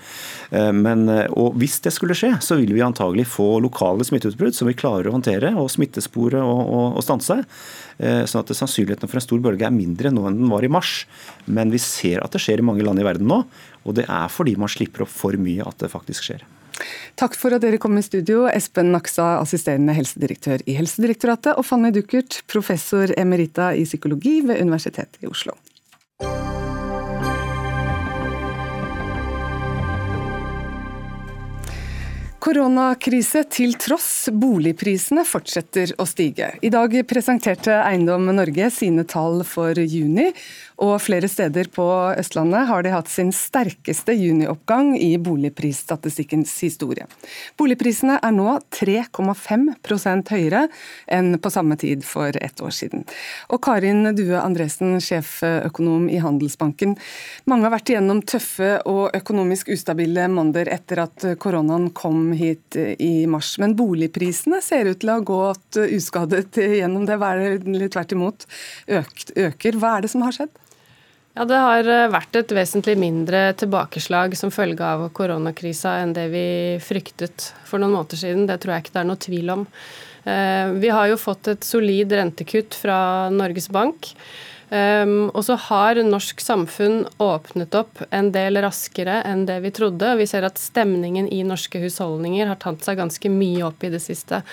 [0.50, 1.04] Men,
[1.36, 5.10] og hvis det skulle skje, så vil vi antagelig få lokale smitteutbrudd som vi klarer
[5.10, 7.42] å håndtere og smittespore og, og, og stanse.
[8.00, 10.72] Eh, sånn at Sannsynligheten for en stor bølge er mindre nå enn den var i
[10.72, 11.04] mars.
[11.52, 13.42] Men vi ser at det skjer i mange land i verden nå,
[13.84, 16.46] og det er fordi man slipper opp for mye at det faktisk skjer.
[17.20, 21.94] Takk for at dere kom i studio, Espen Naksa, assisterende helsedirektør i Helsedirektoratet, og Fanny
[21.96, 25.58] Duckert, professor emerita i psykologi ved Universitetet i Oslo.
[32.40, 36.54] Koronakrise til tross, boligprisene fortsetter å stige.
[36.64, 40.30] I dag presenterte Eiendom Norge sine tall for juni,
[40.80, 41.86] og flere steder på
[42.20, 47.08] Østlandet har de hatt sin sterkeste junioppgang i boligprisstatistikkens historie.
[47.60, 50.66] Boligprisene er nå 3,5% høyere
[51.12, 53.04] enn på samme tid for ett år siden.
[53.52, 56.96] Og Karin Due Andresen, sjeføkonom i Handelsbanken.
[57.50, 63.28] Mange har vært igjennom tøffe og økonomisk ustabile måneder etter at koronaen kom hit i
[63.28, 63.58] mars.
[63.60, 68.48] Men boligprisene ser ut til å ha gått uskadet gjennom det, eller tvert imot
[68.88, 69.80] øker.
[69.80, 70.56] Hva er det som har skjedd?
[71.40, 76.26] Ja, Det har eh, vært et vesentlig mindre tilbakeslag som følge av koronakrisa enn det
[76.34, 76.42] vi
[76.84, 78.44] fryktet for noen måneder siden.
[78.50, 79.64] Det tror jeg ikke det er noe tvil om.
[80.28, 83.00] Eh, vi har jo fått et solid rentekutt fra
[83.32, 84.12] Norges Bank.
[84.70, 90.12] Um, og så har norsk samfunn åpnet opp en del raskere enn det vi trodde.
[90.12, 93.90] og Vi ser at stemningen i norske husholdninger har tatt seg ganske mye opp i
[93.90, 94.44] det siste.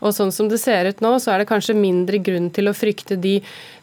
[0.00, 2.76] Og sånn som det ser ut nå, så er det kanskje mindre grunn til å
[2.76, 3.34] frykte de,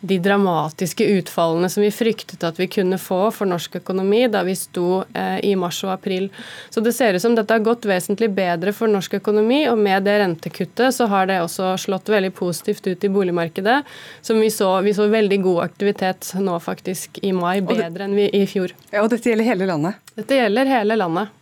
[0.01, 4.58] de dramatiske utfallene som vi fryktet at vi kunne få for norsk økonomi da vi
[4.58, 6.32] sto eh, i mars og april.
[6.73, 10.10] Så det ser ut som dette har gått vesentlig bedre for norsk økonomi, og med
[10.10, 13.79] det rentekuttet så har det også slått veldig positivt ut i boligmarkedet,
[14.25, 18.15] som vi så, vi så veldig god aktivitet aktivitet nå faktisk i mai, bedre enn
[18.15, 18.72] vi i fjor.
[18.91, 20.00] Ja, og Dette gjelder hele landet?
[20.15, 21.34] Dette gjelder hele landet.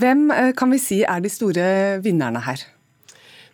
[0.00, 1.66] Hvem eh, kan vi si er de store
[2.02, 2.64] vinnerne her?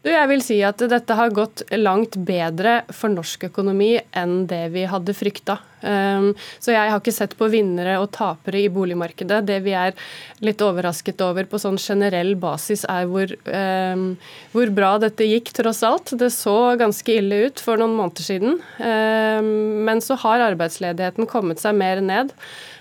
[0.01, 4.71] Du, jeg vil si at dette har gått langt bedre for norsk økonomi enn det
[4.73, 5.59] vi hadde frykta.
[5.81, 9.43] Um, så jeg har ikke sett på vinnere og tapere i boligmarkedet.
[9.45, 9.93] Det vi er
[10.41, 14.07] litt overrasket over på sånn generell basis, er hvor, um,
[14.55, 16.17] hvor bra dette gikk, tross alt.
[16.17, 18.57] Det så ganske ille ut for noen måneder siden.
[18.81, 22.33] Um, men så har arbeidsledigheten kommet seg mer ned.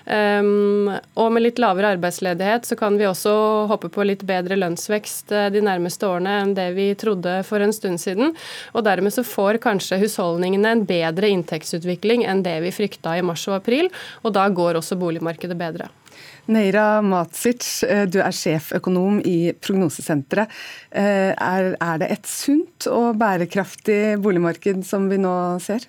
[0.10, 0.90] Um,
[1.22, 3.34] og med litt lavere arbeidsledighet så kan vi også
[3.70, 7.74] håpe på litt bedre lønnsvekst eh, de nærmeste årene enn det vi trodde for en
[7.76, 8.34] stund siden.
[8.74, 13.46] Og dermed så får kanskje husholdningene en bedre inntektsutvikling enn det vi frykta i mars
[13.52, 13.92] og april,
[14.24, 15.92] og da går også boligmarkedet bedre.
[16.50, 20.50] Neira Matsic, eh, du er sjeføkonom i Prognosesenteret.
[20.90, 25.86] Eh, er det et sunt og bærekraftig boligmarked som vi nå ser?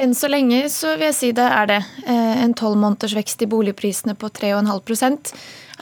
[0.00, 1.80] Enn så lenge så vil jeg si det er det.
[2.08, 5.18] Eh, en tolv måneders vekst i boligprisene på 3,5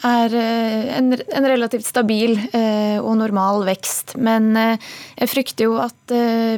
[0.09, 1.13] er eh, en,
[1.47, 4.17] relativt stabil eh, og normal vekst.
[4.19, 6.15] Men jeg frykter jo at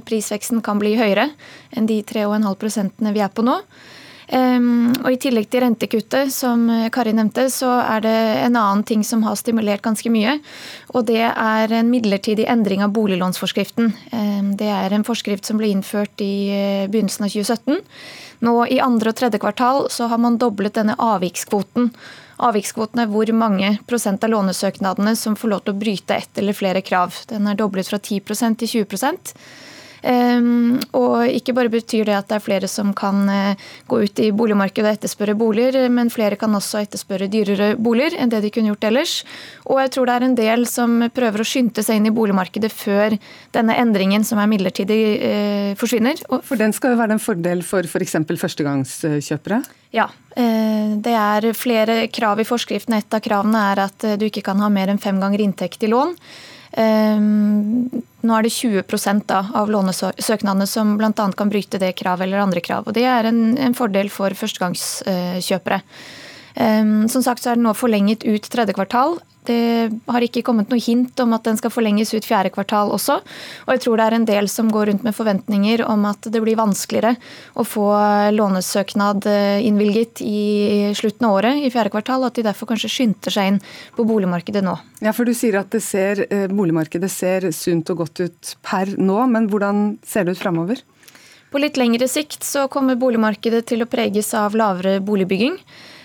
[0.07, 1.29] prisveksten kan bli høyere
[1.77, 3.59] enn de 3,5% vi er på nå.
[4.31, 6.63] Og I tillegg til rentekuttet, som
[6.93, 8.15] Kari nevnte, så er det
[8.45, 10.37] en annen ting som har stimulert ganske mye.
[10.95, 13.91] Og det er en midlertidig endring av boliglånsforskriften.
[14.55, 17.81] Det er en forskrift som ble innført i eh, begynnelsen av 2017.
[18.47, 21.91] Nå i andre og tredje kvartal så har man doblet denne avvikskvoten.
[22.41, 26.57] Avvikskvoten er hvor mange prosent av lånesøknadene som får lov til å bryte ett eller
[26.57, 27.19] flere krav.
[27.29, 29.70] Den er doblet fra 10% til 20 Ehm,
[30.01, 33.59] og ikke bare betyr det at det er flere som kan eh,
[33.89, 38.31] gå ut i boligmarkedet og etterspørre boliger, men flere kan også etterspørre dyrere boliger enn
[38.31, 39.15] det de kunne gjort ellers.
[39.67, 42.71] Og jeg tror det er en del som prøver å skynde seg inn i boligmarkedet
[42.73, 43.17] før
[43.53, 46.23] denne endringen, som er midlertidig, eh, forsvinner.
[46.47, 48.17] For den skal jo være en fordel for f.eks.
[48.31, 49.61] For førstegangskjøpere?
[49.93, 50.07] Ja.
[50.33, 52.97] Eh, det er flere krav i forskriften.
[52.97, 55.91] Et av kravene er at du ikke kan ha mer enn fem ganger inntekt i
[55.91, 56.17] lån.
[56.79, 57.89] Ehm,
[58.21, 61.11] nå er det 20 da, av lånesøknadene som bl.a.
[61.11, 62.87] kan bryte det kravet eller andre krav.
[62.87, 65.81] og Det er en, en fordel for førstegangskjøpere.
[66.55, 69.19] Ehm, som sagt så er den nå forlenget ut tredje kvartal.
[69.47, 73.17] Det har ikke kommet noe hint om at den skal forlenges ut fjerde kvartal også.
[73.65, 76.43] Og jeg tror det er en del som går rundt med forventninger om at det
[76.43, 77.15] blir vanskeligere
[77.57, 77.87] å få
[78.35, 82.27] lånesøknad eh, innvilget i slutten av året, i fjerde kvartal.
[82.27, 83.59] At de derfor kanskje skynder seg inn
[83.97, 84.77] på boligmarkedet nå.
[85.01, 89.23] Ja, for Du sier at ser, eh, boligmarkedet ser sunt og godt ut per nå,
[89.31, 90.83] men hvordan ser det ut framover?
[91.51, 95.57] På litt lengre sikt så kommer boligmarkedet til å preges av lavere boligbygging.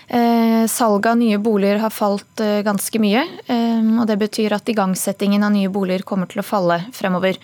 [0.07, 3.25] Eh, salget av nye boliger har falt eh, ganske mye.
[3.51, 7.35] Eh, og Det betyr at igangsettingen av nye boliger kommer til å falle fremover.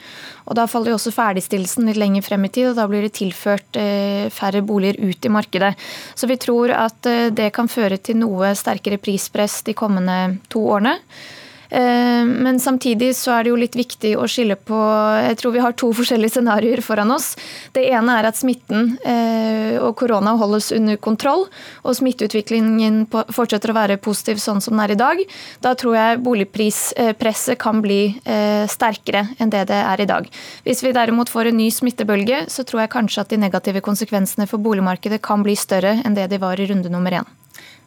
[0.47, 3.15] Og Da faller jo også ferdigstillelsen litt lenger frem i tid, og da blir det
[3.19, 3.79] tilført
[4.31, 5.71] færre boliger ut i markedet.
[6.15, 6.99] Så vi tror at
[7.31, 10.97] det kan føre til noe sterkere prispress de kommende to årene.
[11.73, 14.77] Eh, men samtidig så er det jo litt viktig å skille på
[15.25, 17.31] Jeg tror vi har to forskjellige scenarioer foran oss.
[17.73, 21.47] Det ene er at smitten eh, og korona holdes under kontroll,
[21.81, 25.23] og smitteutviklingen fortsetter å være positiv sånn som den er i dag.
[25.65, 30.27] Da tror jeg boligprispresset kan bli eh, sterkere enn det det er i dag.
[30.67, 34.49] Hvis vi derimot får en ny smittebølge, så tror jeg kanskje at de negative konsekvensene
[34.49, 37.33] for boligmarkedet kan bli større enn det de var i runde nummer én.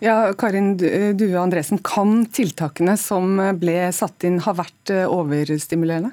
[0.05, 6.13] Ja, Karin Due Andresen, Kan tiltakene som ble satt inn ha vært eh, overstimulerende?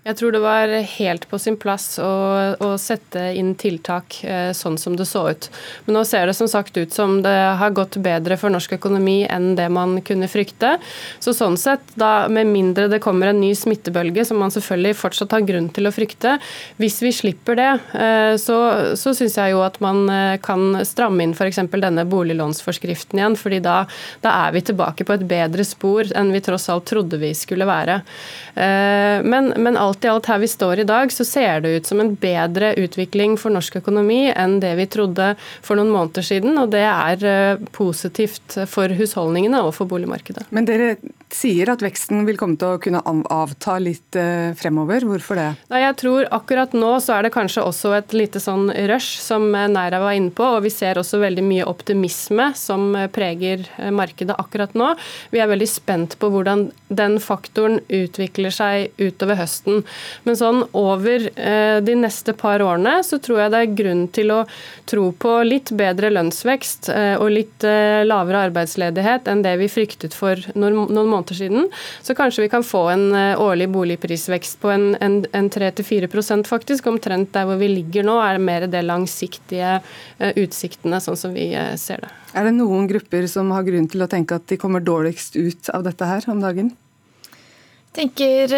[0.00, 2.10] Jeg tror det var helt på sin plass å,
[2.56, 5.48] å, sette inn tiltak eh, sånn som det så ut.
[5.84, 9.26] Men nå ser det som sagt ut som det har gått bedre for norsk økonomi
[9.28, 10.78] enn det man kunne frykte.
[11.20, 15.36] Så sånn sett, da med mindre det kommer en ny smittebølge, som man selvfølgelig fortsatt
[15.36, 16.38] har grunn til å frykte,
[16.80, 18.56] hvis vi slipper det, eh, så,
[18.96, 21.60] så syns jeg jo at man eh, kan stramme inn f.eks.
[21.76, 23.36] denne boliglånsforskriften igjen.
[23.36, 23.82] fordi da,
[24.24, 27.68] da, er vi tilbake på et bedre spor enn vi tross alt trodde vi skulle
[27.68, 28.00] være.
[28.56, 32.00] Men, men alt i alt her vi står i dag, så ser det ut som
[32.02, 35.32] en bedre utvikling for norsk økonomi enn det vi trodde
[35.66, 36.58] for noen måneder siden.
[36.62, 40.46] Og det er eh, positivt for husholdningene og for boligmarkedet.
[40.54, 40.94] Men dere
[41.34, 45.04] sier at veksten vil komme til å kunne avta litt eh, fremover.
[45.06, 45.48] Hvorfor det?
[45.70, 49.46] Nei, jeg tror akkurat nå så er det kanskje også et lite sånn rush, som
[49.50, 50.46] Næra var inne på.
[50.56, 54.92] Og vi ser også veldig mye optimisme som preger markedet akkurat nå.
[55.30, 59.84] Vi er veldig spent på hvordan den faktoren utvikler seg utover høsten.
[60.26, 64.40] Men sånn over de neste par årene så tror jeg det er grunn til å
[64.90, 66.90] tro på litt bedre lønnsvekst
[67.20, 71.68] og litt lavere arbeidsledighet enn det vi fryktet for noen, måneder siden.
[72.02, 76.86] Så kanskje vi kan få en eh, årlig boligprisvekst på en, en, en 3-4 faktisk.
[76.86, 79.80] Omtrent der hvor vi ligger nå, er det mer det langsiktige
[80.18, 82.12] eh, utsiktene, sånn som vi eh, ser det.
[82.34, 85.70] Er det noen grupper som har grunn til å tenke at de kommer dårligst ut
[85.74, 86.74] av dette her om dagen?
[87.92, 88.54] Tenker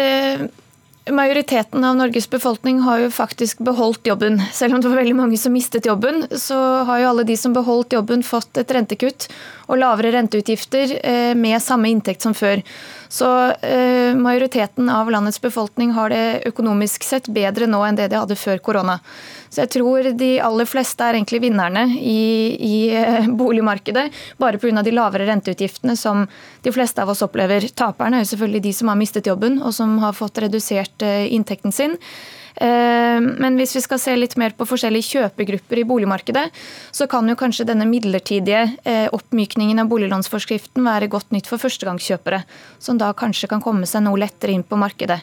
[1.11, 4.37] Majoriteten av Norges befolkning har jo faktisk beholdt jobben.
[4.55, 6.55] Selv om det var veldig mange som mistet jobben, så
[6.87, 9.27] har jo alle de som beholdt jobben fått et rentekutt
[9.67, 12.63] og lavere renteutgifter eh, med samme inntekt som før.
[13.13, 18.17] Så eh, majoriteten av landets befolkning har det økonomisk sett bedre nå enn det de
[18.17, 18.95] hadde før korona.
[19.53, 22.23] Så jeg tror de aller fleste er egentlig vinnerne i,
[22.57, 24.07] i eh, boligmarkedet,
[24.41, 24.81] bare pga.
[24.81, 26.25] de lavere renteutgiftene som
[26.65, 27.69] de fleste av oss opplever.
[27.77, 31.27] Taperne er jo selvfølgelig de som har mistet jobben og som har fått redusert eh,
[31.37, 31.99] inntekten sin.
[32.55, 36.45] Eh, men hvis vi skal se litt mer på forskjellige kjøpegrupper i boligmarkedet,
[36.93, 42.43] så kan jo kanskje denne midlertidige eh, oppmykningen av boliglånsforskriften være godt nytt for førstegangskjøpere,
[42.83, 45.21] som da kanskje kan komme seg noe lettere inn på markedet.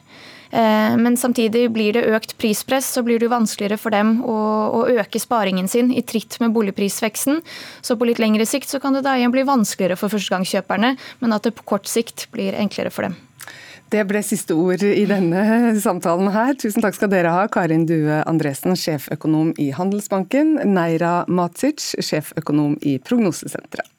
[0.50, 4.36] Eh, men samtidig blir det økt prispress, så blir det jo vanskeligere for dem å,
[4.80, 7.42] å, øke sparingen sin i tritt med boligprisveksten.
[7.86, 11.36] Så på litt lengre sikt så kan det da igjen bli vanskeligere for førstegangskjøperne, men
[11.36, 13.18] at det på kort sikt blir enklere for dem.
[13.90, 15.40] Det ble siste ord i denne
[15.82, 16.54] samtalen her.
[16.54, 23.00] Tusen takk skal dere ha, Karin Due Andresen, sjeføkonom i Handelsbanken, Neira Matsic, sjeføkonom i
[23.02, 23.90] Prognosesenteret.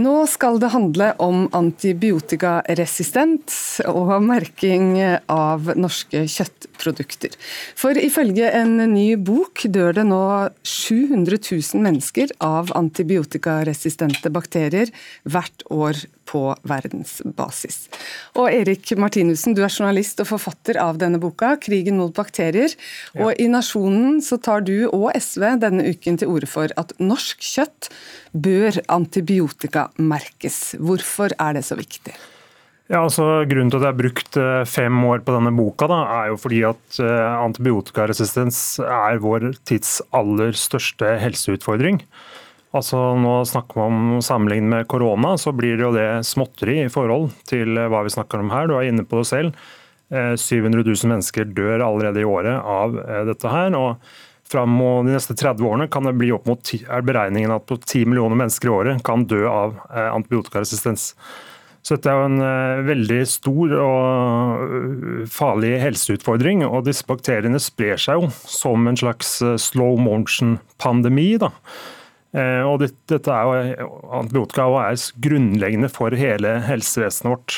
[0.00, 4.94] Nå skal det handle om antibiotikaresistens og merking
[5.28, 7.34] av norske kjøttprodukter.
[7.76, 10.22] For ifølge en ny bok dør det nå
[10.64, 14.88] 700 000 mennesker av antibiotikaresistente bakterier
[15.28, 17.82] hvert år på verdensbasis.
[18.38, 22.76] Og Erik Martinussen, du er journalist og forfatter av denne boka, 'Krigen mot bakterier'.
[23.18, 27.42] Og i Nasjonen så tar du og SV denne uken til orde for at norsk
[27.42, 27.90] kjøtt
[28.32, 30.76] bør antibiotikamerkes.
[30.78, 32.14] Hvorfor er det så viktig?
[32.90, 36.00] Ja, altså Grunnen til at jeg har brukt eh, fem år på denne boka, da,
[36.20, 42.02] er jo fordi at eh, antibiotikaresistens er vår tids aller største helseutfordring.
[42.76, 46.92] Altså Nå snakker vi om sammenlignet med korona, så blir det jo det småtteri i
[46.92, 48.70] forhold til hva vi snakker om her.
[48.70, 49.56] Du er inne på det selv.
[50.10, 53.74] 700 eh, 000 mennesker dør allerede i året av eh, dette her.
[53.78, 53.98] og
[54.50, 57.78] Fram mot de neste 30 årene kan det bli opp mot, er beregningen at på
[57.78, 61.12] 10 millioner mennesker i året kan dø av eh, antibiotikaresistens.
[61.82, 66.60] Så dette er jo en veldig stor og farlig helseutfordring.
[66.66, 71.30] Og disse bakteriene sprer seg jo som en slags slow motion-pandemi.
[71.40, 71.48] da.
[72.30, 77.56] Eh, og dette er jo, Antibiotika er grunnleggende for hele helsevesenet vårt.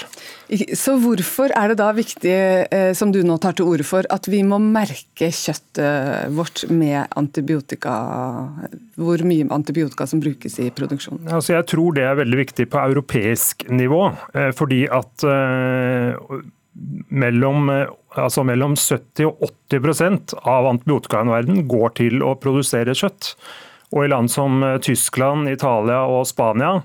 [0.79, 2.33] Så Hvorfor er det da viktig,
[2.73, 7.05] eh, som du nå tar til orde for, at vi må merke kjøttet vårt med
[7.21, 7.93] antibiotika?
[8.97, 11.29] Hvor mye antibiotika som brukes i produksjonen?
[11.29, 14.07] Altså jeg tror det er veldig viktig på europeisk nivå.
[14.33, 15.27] Eh, fordi at
[17.13, 17.69] mellom,
[18.17, 23.35] altså mellom 70 og 80% av antibiotikaen i verden går til å produsere kjøtt.
[23.93, 26.79] Og i land som eh, Tyskland, Italia og Spania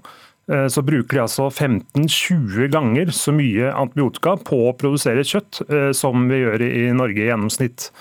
[0.52, 5.91] eh, så bruker de altså 15-20 ganger så mye antibiotika på å produsere kjøtt eh,
[5.96, 7.91] som vi gjør i Norge i gjennomsnitt.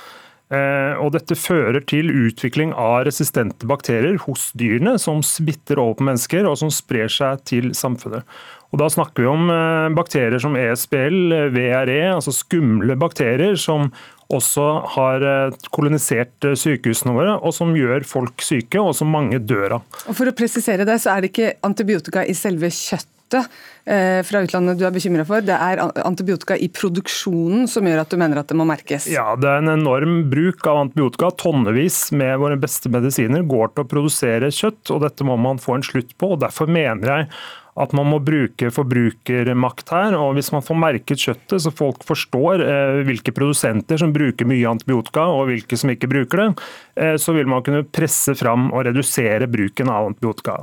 [0.47, 6.47] Og Dette fører til utvikling av resistente bakterier hos dyrene, som smitter over på mennesker
[6.47, 8.23] og som sprer seg til samfunnet.
[8.71, 9.51] Og Da snakker vi om
[9.99, 13.90] bakterier som ESBL, VRE, altså skumle bakterier som
[14.32, 19.40] også har eh, kolonisert eh, sykehusene våre, og som gjør folk syke, og som mange
[19.42, 20.00] dør av.
[20.06, 23.46] Og For å presisere det, så er det ikke antibiotika i selve kjøttet
[23.86, 28.10] eh, fra utlandet du er bekymra for, det er antibiotika i produksjonen som gjør at
[28.10, 29.06] du mener at det må merkes?
[29.12, 31.30] Ja, det er en enorm bruk av antibiotika.
[31.44, 35.78] Tonnevis med våre beste medisiner går til å produsere kjøtt, og dette må man få
[35.78, 36.34] en slutt på.
[36.34, 37.30] og Derfor mener jeg
[37.76, 40.16] at man må bruke forbrukermakt her.
[40.16, 44.68] og Hvis man får merket kjøttet, så folk forstår eh, hvilke produsenter som bruker mye
[44.70, 46.48] antibiotika og hvilke som ikke bruker det,
[46.96, 50.62] eh, så vil man kunne presse fram og redusere bruken av antibiotika.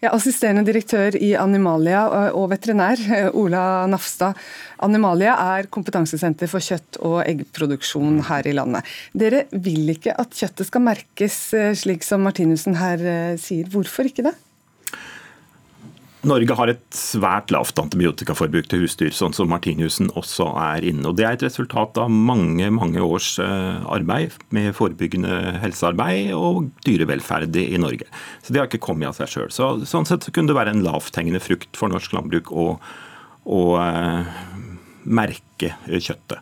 [0.00, 3.00] Ja, assisterende direktør i Animalia og veterinær,
[3.36, 4.38] Ola Nafstad.
[4.80, 8.88] Animalia er kompetansesenter for kjøtt- og eggproduksjon her i landet.
[9.12, 11.40] Dere vil ikke at kjøttet skal merkes
[11.82, 13.68] slik som Martinussen her sier.
[13.68, 14.38] Hvorfor ikke det?
[16.20, 21.06] Norge har et svært lavt antibiotikaforbruk til husdyr, sånn som Martinussen også er inne.
[21.08, 26.68] Og Det er et resultat av mange mange års eh, arbeid med forebyggende helsearbeid og
[26.84, 28.08] dyrevelferd i Norge.
[28.44, 29.48] Så Det har ikke kommet av seg sjøl.
[29.54, 32.66] Så, sånn sett så kunne det være en lavthengende frukt for norsk landbruk å,
[33.48, 34.36] å eh,
[35.08, 36.36] merke kjøttet.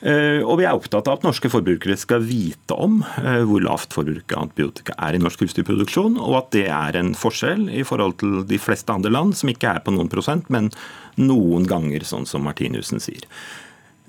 [0.00, 3.92] Eh, og vi er opptatt av at norske forbrukere skal vite om eh, hvor lavt
[3.96, 8.16] forbruket av antibiotika er i norsk husdyrproduksjon, og at det er en forskjell i forhold
[8.22, 10.72] til de fleste andre land, som ikke er på noen prosent, men
[11.20, 13.28] noen ganger, sånn som Martinussen sier.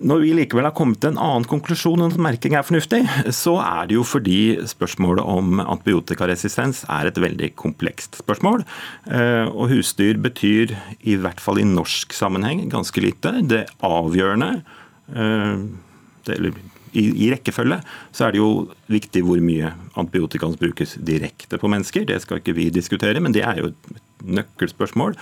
[0.01, 3.03] Når vi likevel har kommet til en annen konklusjon enn at merking er fornuftig,
[3.37, 8.63] så er det jo fordi spørsmålet om antibiotikaresistens er et veldig komplekst spørsmål.
[9.11, 10.73] Eh, og husdyr betyr,
[11.05, 13.35] i hvert fall i norsk sammenheng, ganske lite.
[13.45, 14.63] Det avgjørende
[15.11, 16.53] eller,
[16.91, 17.79] i, i, rekkefølge
[18.11, 18.51] så er det jo
[18.91, 22.05] viktig hvor mye antibiotika brukes direkte på mennesker.
[22.07, 23.91] Det skal ikke vi diskutere, men det er jo et
[24.21, 25.15] nøkkelspørsmål.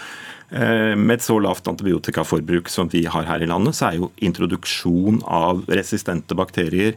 [0.49, 4.11] Eh, med et så lavt antibiotikaforbruk som vi har her i landet, så er jo
[4.25, 6.95] introduksjon av resistente bakterier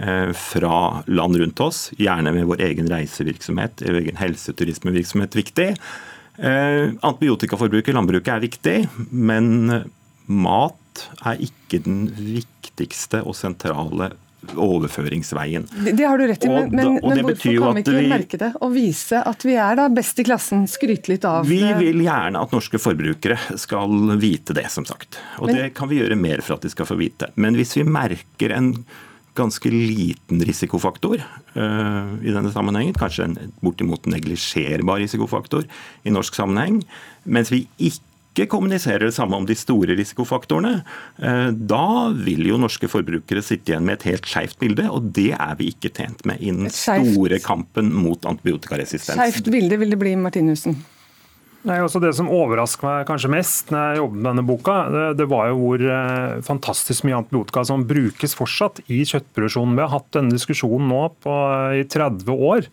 [0.00, 5.72] eh, fra land rundt oss, gjerne med vår egen reisevirksomhet, vår egen helseturismevirksomhet, viktig.
[6.34, 8.78] Antibiotikaforbruket i landbruket er viktig,
[9.14, 9.84] men
[10.26, 10.74] mat
[11.24, 14.12] er ikke den viktigste og sentrale
[14.56, 15.66] overføringsveien.
[15.72, 18.40] Det, det har du rett i, men, men, men hvorfor kan vi ikke vi, merke
[18.40, 20.66] det og vise at vi er da best i klassen?
[20.70, 25.20] Skryte litt av Vi vil gjerne at norske forbrukere skal vite det, som sagt.
[25.40, 27.30] Og men, det kan vi gjøre mer for at de skal få vite.
[27.40, 28.74] Men hvis vi merker en
[29.34, 35.66] ganske liten risikofaktor uh, i denne sammenhengen, kanskje en bortimot neglisjerbar risikofaktor
[36.06, 36.84] i norsk sammenheng,
[37.24, 40.80] mens vi ikke ikke kommuniserer det samme om de store risikofaktorene,
[41.22, 45.30] eh, da vil jo norske forbrukere sitte igjen med et helt skeivt bilde, og det
[45.38, 49.14] er vi ikke tjent med i den store kampen mot antibiotikaresistens.
[49.14, 50.82] Skeivt bilde vil det bli, Martinussen?
[51.64, 55.04] Nei, også Det som overrasker meg kanskje mest når jeg jobbet med denne boka, det,
[55.22, 59.78] det var jo hvor eh, fantastisk mye antibiotika som brukes fortsatt i kjøttproduksjonen.
[59.78, 61.38] Vi har hatt denne diskusjonen nå på,
[61.80, 62.68] i 30 år.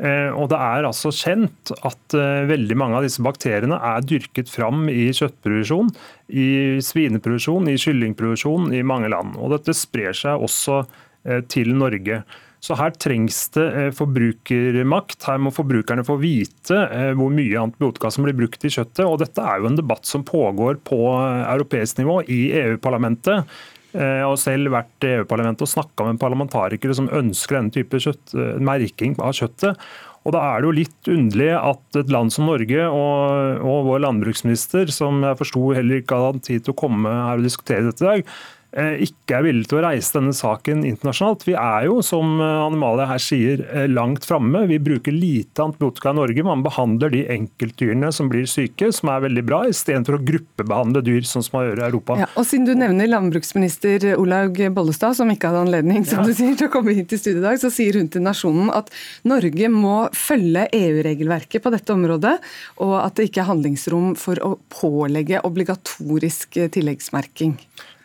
[0.00, 4.48] Eh, og Det er altså kjent at eh, veldig mange av disse bakteriene er dyrket
[4.48, 5.90] fram i kjøttproduksjon,
[6.32, 6.46] i
[6.84, 9.36] svineproduksjon, i kyllingproduksjon i mange land.
[9.36, 10.82] Og Dette sprer seg også
[11.28, 12.22] eh, til Norge.
[12.64, 15.18] Så Her trengs det forbrukermakt.
[15.28, 16.76] Her må forbrukerne få vite
[17.16, 19.00] hvor mye antibiotika som blir brukt i kjøttet.
[19.06, 23.48] og Dette er jo en debatt som pågår på europeisk nivå i EU-parlamentet.
[23.90, 28.36] Jeg har selv vært i EU-parlamentet og snakka med parlamentarikere som ønsker denne type kjøtt,
[28.36, 29.80] eh, merking av kjøttet.
[30.24, 34.02] Og Da er det jo litt underlig at et land som Norge og, og vår
[34.04, 38.04] landbruksminister, som jeg forsto heller ikke hadde tid til å komme her og diskutere dette
[38.04, 41.42] i dag, Eh, ikke er villig til å reise denne saken internasjonalt.
[41.48, 44.62] Vi er jo, som Animalia her sier, eh, langt framme.
[44.68, 46.44] Vi bruker lite antibiotika i Norge.
[46.44, 51.26] Man behandler de enkeltdyrene som blir syke, som er veldig bra, istedenfor å gruppebehandle dyr,
[51.26, 52.18] sånn som man gjør i Europa.
[52.22, 56.26] Ja, og Siden du nevner landbruksminister Olaug Bollestad, som ikke hadde anledning som ja.
[56.26, 58.70] du sier, til å komme hit til studio i dag, så sier hun til Nasjonen
[58.74, 58.90] at
[59.26, 62.38] Norge må følge EU-regelverket på dette området,
[62.82, 67.56] og at det ikke er handlingsrom for å pålegge obligatorisk tilleggsmerking.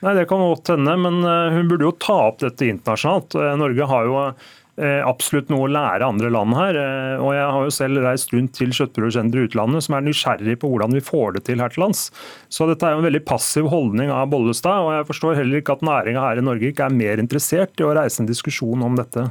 [0.06, 3.34] Nei, Det kan godt hende, men eh, hun burde jo ta opp dette internasjonalt.
[3.42, 6.78] Eh, Norge har jo eh, absolutt noe å lære andre land her.
[7.24, 10.70] og Jeg har jo selv reist rundt til kjøttprodusenter i utlandet som er nysgjerrig på
[10.70, 12.12] hvordan vi får det til her til lands.
[12.54, 15.80] Så dette er jo en veldig passiv holdning av Bollestad, og jeg forstår heller ikke
[15.80, 19.02] at næringa her i Norge ikke er mer interessert i å reise en diskusjon om
[19.02, 19.26] dette.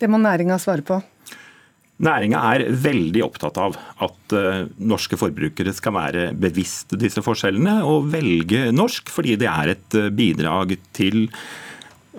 [0.00, 1.00] Det må næringa svare på.
[2.00, 8.08] Næringa er veldig opptatt av at uh, norske forbrukere skal være bevisst disse forskjellene og
[8.14, 11.26] velge norsk, fordi det er et uh, bidrag til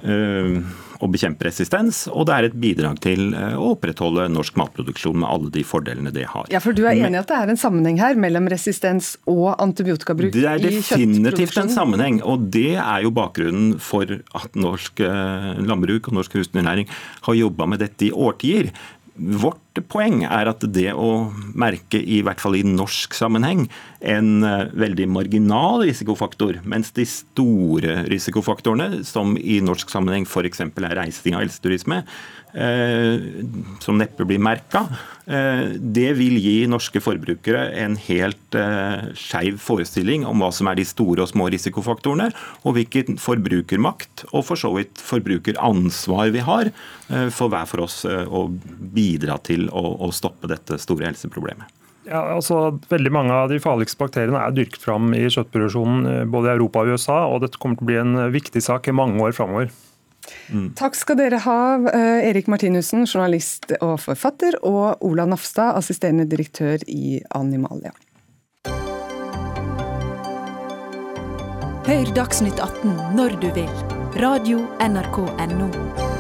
[0.06, 0.62] uh,
[1.02, 5.50] å bekjempe resistens, og det er et bidrag til å opprettholde norsk matproduksjon med alle
[5.56, 6.46] de fordelene det har.
[6.54, 9.56] Ja, for Du er enig i at det er en sammenheng her mellom resistens og
[9.56, 10.62] antibiotikabruk i kjøttproduksjonen?
[10.62, 16.20] Det er definitivt en sammenheng, og det er jo bakgrunnen for at norsk landbruk og
[16.20, 16.94] norsk husdyrnæring
[17.26, 18.70] har jobba med dette i årtier.
[19.16, 23.66] Vårt poeng er at det å merke, i hvert fall i norsk sammenheng,
[24.00, 30.64] en eh, veldig marginal risikofaktor, mens de store risikofaktorene, som i norsk sammenheng f.eks.
[30.64, 32.02] er reising av helseturisme,
[32.52, 34.82] som neppe blir merka,
[35.26, 38.58] eh, det vil gi norske forbrukere en helt
[39.16, 42.32] skeiv forestilling om hva som er de store og små risikofaktorene,
[42.68, 46.74] og hvilken forbrukermakt og for så vidt forbrukeransvar vi har
[47.32, 51.72] for hver for oss å bidra til å, stoppe dette store helseproblemet.
[52.10, 56.50] Ja, altså, veldig Mange av de farligste bakteriene er dyrket fram i kjøttproduksjonen eh, både
[56.50, 59.22] i Europa og USA, og dette kommer til å bli en viktig sak i mange
[59.22, 59.70] år framover.
[60.52, 60.72] Mm.
[60.78, 61.60] Takk skal dere ha,
[61.92, 67.94] eh, Erik Martinussen, journalist og forfatter, og Ola Nafstad, assisterende direktør i Animalia.
[71.82, 73.74] Hør Dagsnytt 18 når du vil.
[74.22, 76.11] Radio NRK Radio.nrk.no.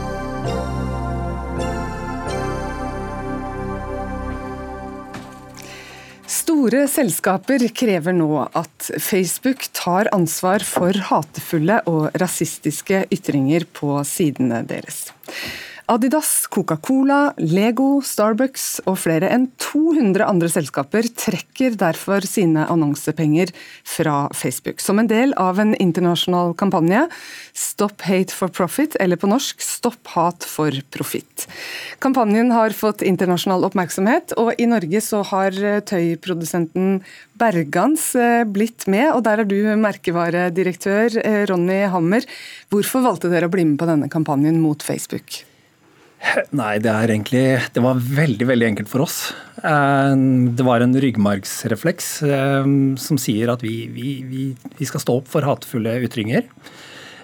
[6.51, 14.59] Store selskaper krever nå at Facebook tar ansvar for hatefulle og rasistiske ytringer på sidene
[14.67, 15.13] deres.
[15.91, 23.51] Adidas, Coca-Cola, Lego, Starbucks og flere enn 200 andre selskaper trekker derfor sine annonsepenger
[23.83, 27.01] fra Facebook, som en del av en internasjonal kampanje
[27.51, 31.49] Stop hate for profit, eller på norsk Stopp hat for profitt.
[31.99, 35.59] Kampanjen har fått internasjonal oppmerksomhet, og i Norge så har
[35.91, 37.01] tøyprodusenten
[37.35, 42.31] Bergans eh, blitt med, og der er du merkevaredirektør, eh, Ronny Hammer.
[42.71, 45.41] Hvorfor valgte dere å bli med på denne kampanjen mot Facebook?
[46.55, 47.43] Nei, det er egentlig
[47.73, 49.17] Det var veldig, veldig enkelt for oss.
[49.57, 50.13] Eh,
[50.57, 52.69] det var en ryggmargsrefleks eh,
[53.01, 54.45] som sier at vi, vi, vi,
[54.77, 56.47] vi skal stå opp for hatefulle ytringer.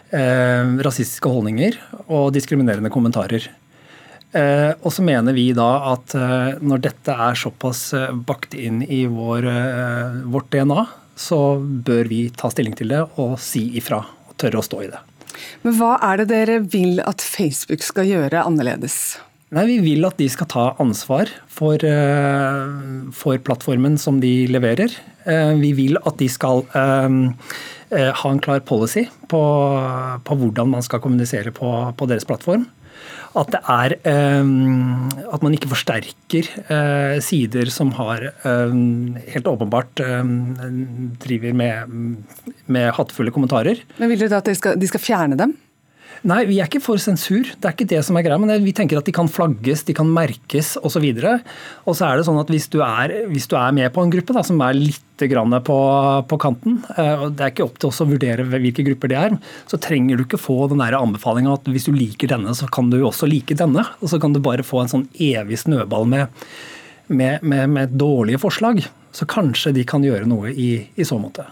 [0.09, 3.49] Eh, rasistiske holdninger og diskriminerende kommentarer.
[4.37, 6.11] Og så mener vi da at
[6.59, 7.79] når dette er såpass
[8.27, 9.47] bakt inn i vår,
[10.29, 10.83] vårt DNA,
[11.17, 14.03] så bør vi ta stilling til det og si ifra.
[14.27, 14.99] Og tørre å stå i det.
[15.63, 19.17] Men hva er det dere vil at Facebook skal gjøre annerledes?
[19.55, 24.91] Nei, Vi vil at de skal ta ansvar for, eh, for plattformen som de leverer.
[25.25, 29.41] Eh, vi vil at de skal eh, ha en klar policy på,
[30.23, 32.67] på hvordan man skal kommunisere på, på deres plattform
[33.37, 41.13] at er ehm, At man ikke forsterker eh, sider som har ehm, helt åpenbart ehm,
[41.23, 41.95] driver med,
[42.65, 43.81] med hatefulle kommentarer.
[43.97, 45.55] Men Vil dere da at de skal, de skal fjerne dem?
[46.25, 47.45] Nei, vi er ikke for sensur.
[47.45, 48.39] Det er ikke det som er greia.
[48.41, 51.03] Men vi tenker at de kan flagges, de kan merkes osv.
[51.05, 51.33] Og, så
[51.85, 54.13] og så er det sånn at hvis du er, hvis du er med på en
[54.13, 55.77] gruppe da, som er litt på,
[56.29, 59.15] på, kanten, eh, og det er ikke opp til oss å vurdere hvilke grupper det
[59.17, 62.91] er, så trenger du ikke få den anbefalinga at hvis du liker denne, så kan
[62.93, 63.81] du også like denne.
[63.97, 66.45] Og så kan du bare få en sånn evig snøball med,
[67.09, 68.85] med, med, med dårlige forslag.
[69.09, 71.47] Så kanskje de kan gjøre noe i, i så måte.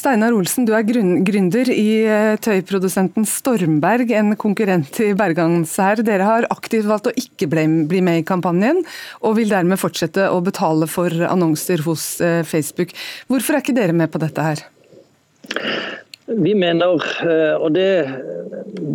[0.00, 6.00] Steinar Olsen, du er gründer i eh, tøyprodusenten Stormberg, en konkurrent i Bergans her.
[6.06, 8.80] Dere har aktivt valgt å ikke bli med i kampanjen,
[9.20, 12.94] og vil dermed fortsette å betale for annonser hos eh, Facebook.
[13.28, 14.64] Hvorfor er ikke dere med på dette her?
[16.30, 18.06] Vi mener, eh, og det,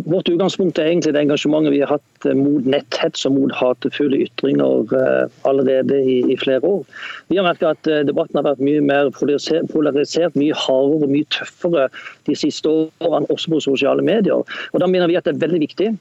[0.06, 4.22] Vårt utgangspunkt er egentlig det engasjementet vi har hatt eh, mot netthets og mot hatefulle
[4.24, 6.80] ytringer eh, allerede i, i flere år.
[7.28, 11.88] Vi har merket at debatten har vært mye mer polarisert, mye hardere og mye tøffere
[12.28, 14.40] de siste årene, også på sosiale medier.
[14.72, 15.92] Og Da mener vi at det er veldig viktig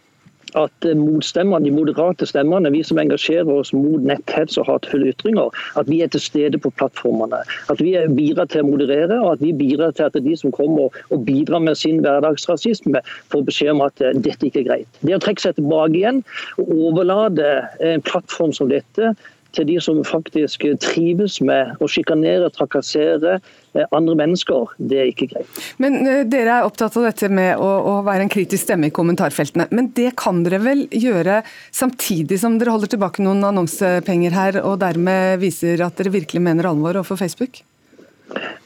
[0.60, 5.54] at eh, motstemmerne, de moderate stemmene, vi som engasjerer oss mot netthets og hatefulle ytringer,
[5.80, 7.42] at vi er til stede på plattformene.
[7.72, 10.96] At vi bidrar til å moderere, og at vi bidrar til at de som kommer
[11.10, 13.04] og bidrar med sin hverdagsrasisme,
[13.34, 15.02] får beskjed om at eh, dette ikke er greit.
[15.04, 16.24] Det å trekke seg tilbake igjen
[16.62, 19.14] og overlate en plattform som dette
[19.56, 25.30] til de som faktisk trives med å sjikanere, trakassere eh, andre mennesker, det er ikke
[25.34, 25.62] greit.
[25.82, 28.96] Men eh, Dere er opptatt av dette med å, å, være en kritisk stemme i
[28.96, 29.70] kommentarfeltene.
[29.76, 31.42] Men det kan dere vel gjøre
[31.76, 36.72] samtidig som dere holder tilbake noen annonsepenger her, og dermed viser at dere virkelig mener
[36.72, 37.64] alvor overfor Facebook?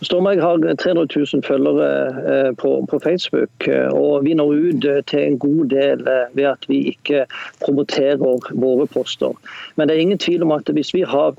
[0.02, 1.90] Stormberg har 300 000 følgere
[2.32, 6.48] eh, på, på, Facebook, eh, og vi når ut eh, til en god del ved
[6.54, 7.26] at vi ikke
[7.66, 8.24] promoterer
[8.56, 9.36] våre poster.
[9.76, 11.36] Men det er ingen tvil om at hvis vi har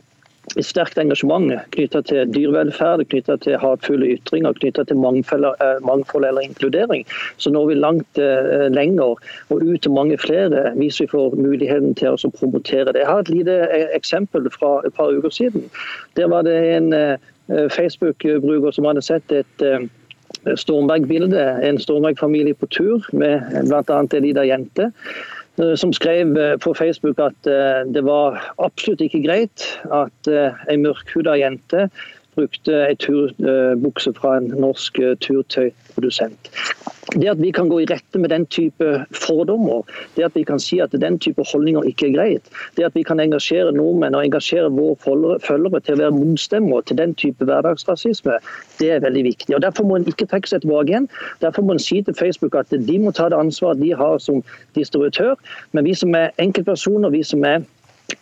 [0.59, 7.05] et sterkt engasjement knytta til dyrevelferd, knytta til hatefulle ytringer, knytta til mangfold, eller inkludering,
[7.37, 8.19] så når vi langt
[8.75, 13.05] lenger og ut til mange flere hvis vi får muligheten til å promotere det.
[13.05, 13.61] Jeg har et lite
[13.95, 15.69] eksempel fra et par uker siden.
[16.19, 17.19] Der var det en Eh,
[17.73, 19.87] Facebook-bruker som hadde sett et eh,
[20.57, 21.43] Stormberg-bilde.
[21.67, 24.01] En Stormberg-familie på tur med bl.a.
[24.01, 24.93] en lita jente.
[25.77, 27.49] som skrev på Facebook at
[27.93, 31.89] det var absolutt ikke greit at ei mørkhuda jente
[32.41, 36.51] brukte ei turbukse fra en norsk turtøyprodusent.
[37.11, 39.83] Det at vi kan gå i rette med den type fordommer,
[40.17, 43.03] det at vi kan si at den type holdninger ikke er greit, det at vi
[43.03, 44.97] kan engasjere nordmenn og engasjere våre
[45.43, 48.39] følgere til å være motstemmer til den type hverdagsrasisme,
[48.79, 49.55] det er veldig viktig.
[49.57, 51.11] Og Derfor må en ikke trekke seg tilbake igjen.
[51.43, 54.45] Derfor må en si til Facebook at de må ta det ansvaret de har som
[54.79, 55.35] distributør.
[55.73, 57.67] Men vi som er enkeltpersoner, vi som er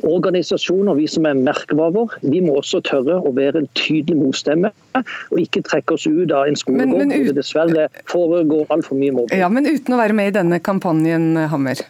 [0.06, 5.42] organisasjoner, vi som er merkevarer, vi må også tørre å være en tydelig motstemme, og
[5.42, 9.40] ikke trekke oss ut av en skolegård hvor det dessverre foregår altfor mye mobbing.
[9.40, 11.84] Ja, men uten å være med i denne kampanjen, Hammer?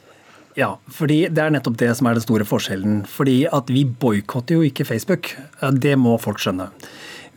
[0.58, 3.02] Ja, fordi det er nettopp det som er den store forskjellen.
[3.06, 5.30] Fordi at vi boikotter jo ikke Facebook.
[5.78, 6.66] Det må folk skjønne.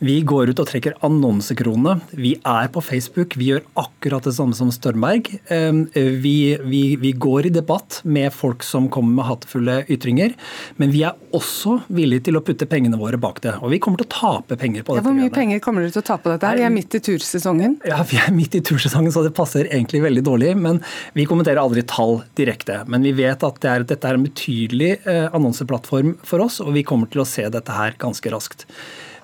[0.02, 2.00] Vi går ut og trekker annonsekronene.
[2.18, 3.36] Vi er på Facebook.
[3.38, 5.28] Vi gjør akkurat det samme som Størmberg.
[5.54, 10.34] Ehm, vi, vi, vi, går i debatt med folk som kommer med hatefulle ytringer.
[10.82, 13.52] Men vi er også villige til å putte pengene våre bak det.
[13.62, 15.04] Og vi kommer til å tape penger på dette.
[15.04, 15.36] Ja, hvor mye greiene.
[15.36, 16.50] penger kommer dere til å tape på dette?
[16.58, 17.78] Vi er midt i tursesongen.
[17.92, 20.50] Ja, vi er midt i tursesongen, så det passer egentlig veldig dårlig.
[20.66, 20.82] Men
[21.14, 22.80] vi kommenterer aldri tall direkte.
[22.90, 26.74] Men vi vet at det er, dette er en betydelig eh, annonseplattform for oss, og
[26.74, 28.66] vi kommer til å se dette her ganske raskt.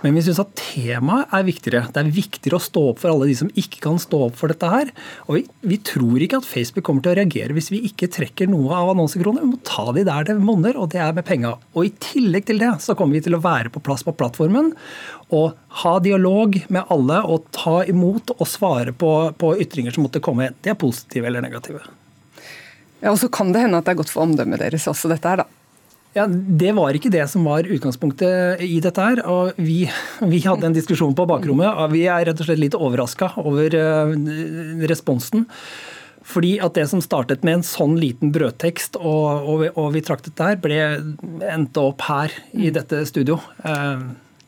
[0.04, 1.80] Men vi syns at temaet er viktigere.
[1.90, 4.52] Det er viktigere å stå opp for alle de som ikke kan stå opp for
[4.52, 4.92] dette her.
[5.26, 5.42] Og vi,
[5.72, 8.92] vi tror ikke at Facebook kommer til å reagere hvis vi ikke trekker noe av
[8.92, 9.42] annonsekronene.
[9.42, 11.56] Vi må ta de der det monner, og det er med penga.
[11.74, 14.70] Og i tillegg til det så kommer vi til å være på plass på plattformen
[15.34, 20.22] og ha dialog med alle og ta imot og svare på, på ytringer som måtte
[20.24, 20.52] komme.
[20.62, 21.82] Det er positive eller negative.
[23.02, 25.26] Ja, Og så kan det hende at det er godt for omdømmet deres også, dette
[25.26, 25.57] her, da.
[26.18, 28.98] Ja, Det var ikke det som var utgangspunktet i dette.
[28.98, 29.84] her, og Vi,
[30.32, 31.70] vi hadde en diskusjon på bakrommet.
[31.70, 34.14] og Vi er rett og slett litt overraska over uh,
[34.90, 35.46] responsen.
[36.28, 40.26] Fordi at Det som startet med en sånn liten brødtekst, og, og, og vi trakk
[40.26, 40.80] dette her, ble
[41.48, 43.38] endte opp her i dette studio.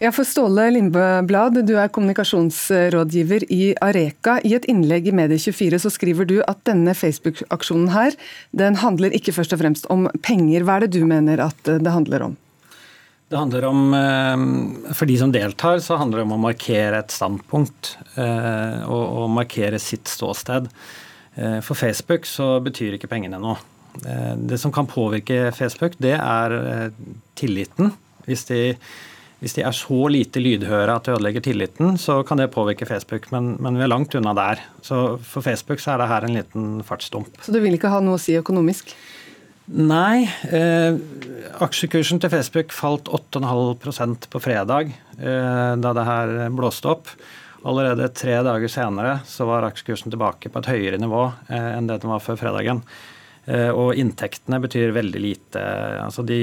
[0.00, 4.38] Ja, for Ståle Lindblad, du er kommunikasjonsrådgiver i Areka.
[4.48, 8.16] I et innlegg i Medie24 så skriver du at denne Facebook-aksjonen her,
[8.56, 10.64] den handler ikke først og fremst om penger.
[10.64, 12.38] Hva er det du mener at det handler om?
[13.28, 17.12] Det handler om, eh, For de som deltar, så handler det om å markere et
[17.12, 20.72] standpunkt og, og, markere sitt ståsted.
[21.36, 23.60] Eh, for Facebook så betyr ikke pengene noe.
[24.00, 26.90] Det som kan påvirke Facebook, det er
[27.36, 27.92] tilliten.
[28.24, 28.78] Hvis de
[29.40, 33.30] hvis de er så lite lydhøre at det ødelegger tilliten, så kan det påvirke Facebook,
[33.32, 34.60] men, men, vi er langt unna der.
[34.84, 37.40] Så for Facebook så er det her en liten fartsdump.
[37.40, 38.92] Så du vil ikke ha noe å si økonomisk?
[39.70, 40.26] Nei.
[40.50, 40.98] Eh,
[41.62, 47.12] aksjekursen til Facebook falt 8,5% på fredag eh, da det her blåste opp.
[47.64, 52.00] Allerede tre dager senere så var aksjekursen tilbake på et høyere nivå eh, enn det
[52.02, 52.84] den var før fredagen.
[53.46, 55.64] Eh, og inntektene betyr veldig lite.
[56.02, 56.42] Altså de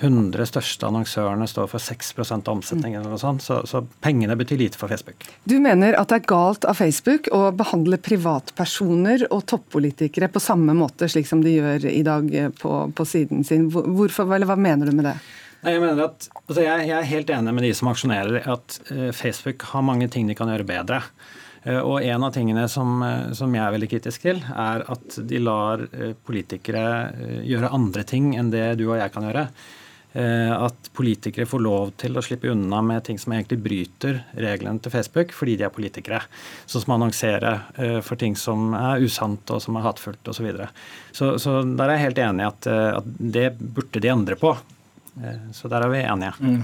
[0.00, 3.04] 100 største annonsørene står for 6% av omsetningen.
[3.04, 3.18] Mm.
[3.20, 5.26] sånt, så, så, pengene betyr lite for Facebook.
[5.44, 10.74] Du mener at det er galt av Facebook å behandle privatpersoner og toppolitikere på samme
[10.76, 13.68] måte, slik som de gjør i dag på, på siden sin.
[13.70, 15.18] Hvorfor, eller Hva mener du med det?
[15.60, 18.78] Nei, jeg, mener at, altså jeg, jeg, er helt enig med de som aksjonerer at
[18.88, 21.02] uh, Facebook har mange ting de kan gjøre bedre.
[21.66, 23.04] Uh, og en av tingene som,
[23.36, 25.84] som, jeg er veldig kritisk til, er at de lar
[26.24, 29.44] politikere gjøre andre ting enn det du og jeg kan gjøre.
[30.12, 34.82] Eh, at politikere får lov til å slippe unna med ting som egentlig bryter reglene
[34.82, 36.18] til Facebook, fordi de er politikere.
[36.66, 40.40] Sånn som å annonsere eh, for ting som er usant og som er hatefullt osv.
[40.40, 40.68] Så, videre.
[41.14, 44.38] så Så der er jeg helt enig i at, eh, at, det burde de endre
[44.40, 44.56] på.
[45.52, 46.32] Så der er vi enige.
[46.40, 46.60] Mm.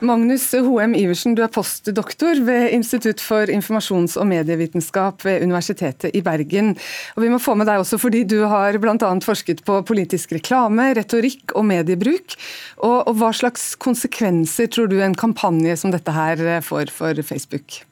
[0.00, 6.22] Magnus Hoem Iversen, du er postdoktor ved Institutt for informasjons- og medievitenskap ved Universitetet i
[6.24, 6.72] Bergen.
[7.16, 9.10] Og Vi må få med deg også fordi du har bl.a.
[9.20, 12.38] forsket på politisk reklame, retorikk og mediebruk.
[12.80, 17.82] Og, og Hva slags konsekvenser tror du en kampanje som dette her får for Facebook?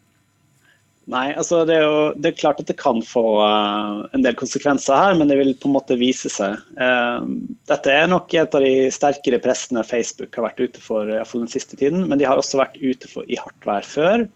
[1.08, 4.36] Nei, altså det er jo det er klart at det kan få uh, en del
[4.36, 6.60] konsekvenser her, men det vil på en måte vise seg.
[6.76, 7.24] Uh,
[7.70, 11.52] dette er nok et av de sterkere pressene Facebook har vært ute for iallfall den
[11.52, 12.04] siste tiden.
[12.10, 14.26] Men de har også vært ute for, i hardt vær før.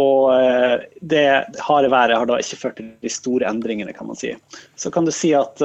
[0.00, 1.26] Og uh, det
[1.68, 4.32] harde været har da ikke ført til de store endringene, kan man si.
[4.80, 5.60] Så kan du si at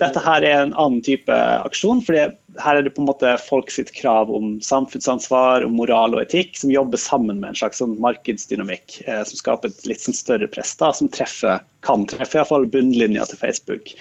[0.00, 2.00] dette her er en annen type aksjon.
[2.04, 6.56] for her er det på en måte folk krav om samfunnsansvar, om moral og etikk,
[6.58, 10.48] som jobber sammen med en slags sånn markedsdynamikk eh, som skaper et litt sånn større
[10.50, 13.94] press, da, som treffer, kan treffe iallfall bunnlinja til Facebook.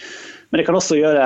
[0.49, 1.25] Men det kan også gjøre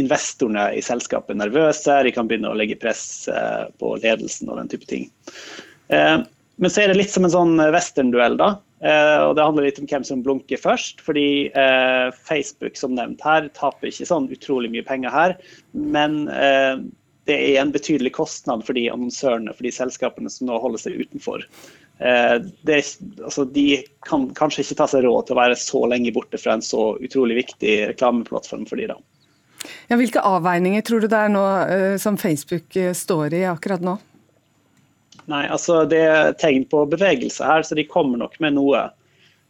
[0.00, 4.72] investorene i selskapet nervøse, de kan begynne å legge press eh, på ledelsen og den
[4.72, 5.10] type ting.
[5.92, 6.22] Eh,
[6.62, 8.54] men så er det litt som en sånn western-duell, da.
[8.82, 11.02] Eh, og Det handler litt om hvem som blunker først.
[11.02, 15.36] fordi eh, Facebook som nevnt her, taper ikke sånn utrolig mye penger her.
[15.74, 16.82] Men eh,
[17.30, 20.98] det er en betydelig kostnad for de annonsørene for de selskapene som nå holder seg
[21.02, 21.46] utenfor.
[22.02, 22.36] Eh,
[22.66, 22.80] det,
[23.22, 26.56] altså, de kan kanskje ikke ta seg råd til å være så lenge borte fra
[26.56, 28.98] en så utrolig viktig reklameplattform for de da.
[29.90, 33.84] Ja, hvilke avveininger tror du det er nå eh, som Facebook eh, står i akkurat
[33.84, 33.98] nå?
[35.30, 38.88] Nei, altså Det er tegn på bevegelse her, så de kommer nok med noe.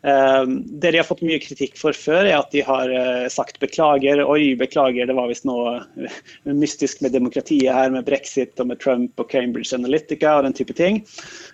[0.03, 3.61] Eh, det de har fått mye kritikk for før, er at de har eh, sagt
[3.63, 4.25] beklager.
[4.27, 5.79] Oi, beklager, det var visst noe
[6.63, 10.75] mystisk med demokratiet her, med brexit og med Trump og Cambridge Analytica og den type
[10.79, 11.03] ting.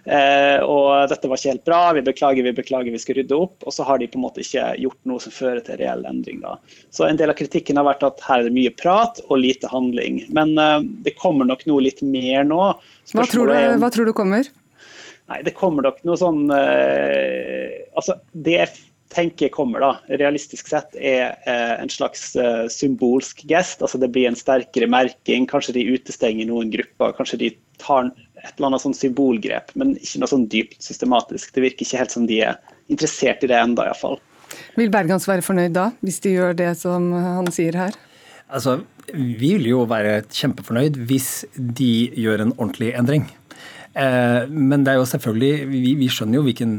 [0.08, 3.66] Og dette var ikke helt bra, vi beklager, vi beklager, vi skal rydde opp.
[3.66, 6.40] Og så har de på en måte ikke gjort noe som fører til reell endring.
[6.44, 6.54] da.
[6.94, 9.68] Så en del av kritikken har vært at her er det mye prat og lite
[9.72, 10.22] handling.
[10.32, 10.54] Men
[11.04, 12.62] det kommer nok noe litt mer nå.
[13.12, 14.48] Hva tror, du, hva tror du kommer?
[15.28, 18.70] Nei, det kommer nok noe sånn eh, Altså, det jeg
[19.12, 23.80] tenker kommer, da, realistisk sett, er eh, en slags eh, symbolsk gest.
[23.84, 25.46] Altså det blir en sterkere merking.
[25.48, 27.14] Kanskje de utestenger noen grupper.
[27.16, 27.50] Kanskje de
[27.80, 31.54] tar et eller annet sånn symbolgrep, men ikke noe sånn dypt systematisk.
[31.54, 32.60] Det virker ikke helt som de er
[32.92, 34.20] interessert i det enda, iallfall.
[34.78, 37.96] Vil Bergans være fornøyd da, hvis de gjør det som han sier her?
[38.48, 43.22] Altså, Vi vil jo være kjempefornøyd hvis de gjør en ordentlig endring.
[43.98, 46.74] Eh, men det er jo selvfølgelig, vi, vi, skjønner jo hvilken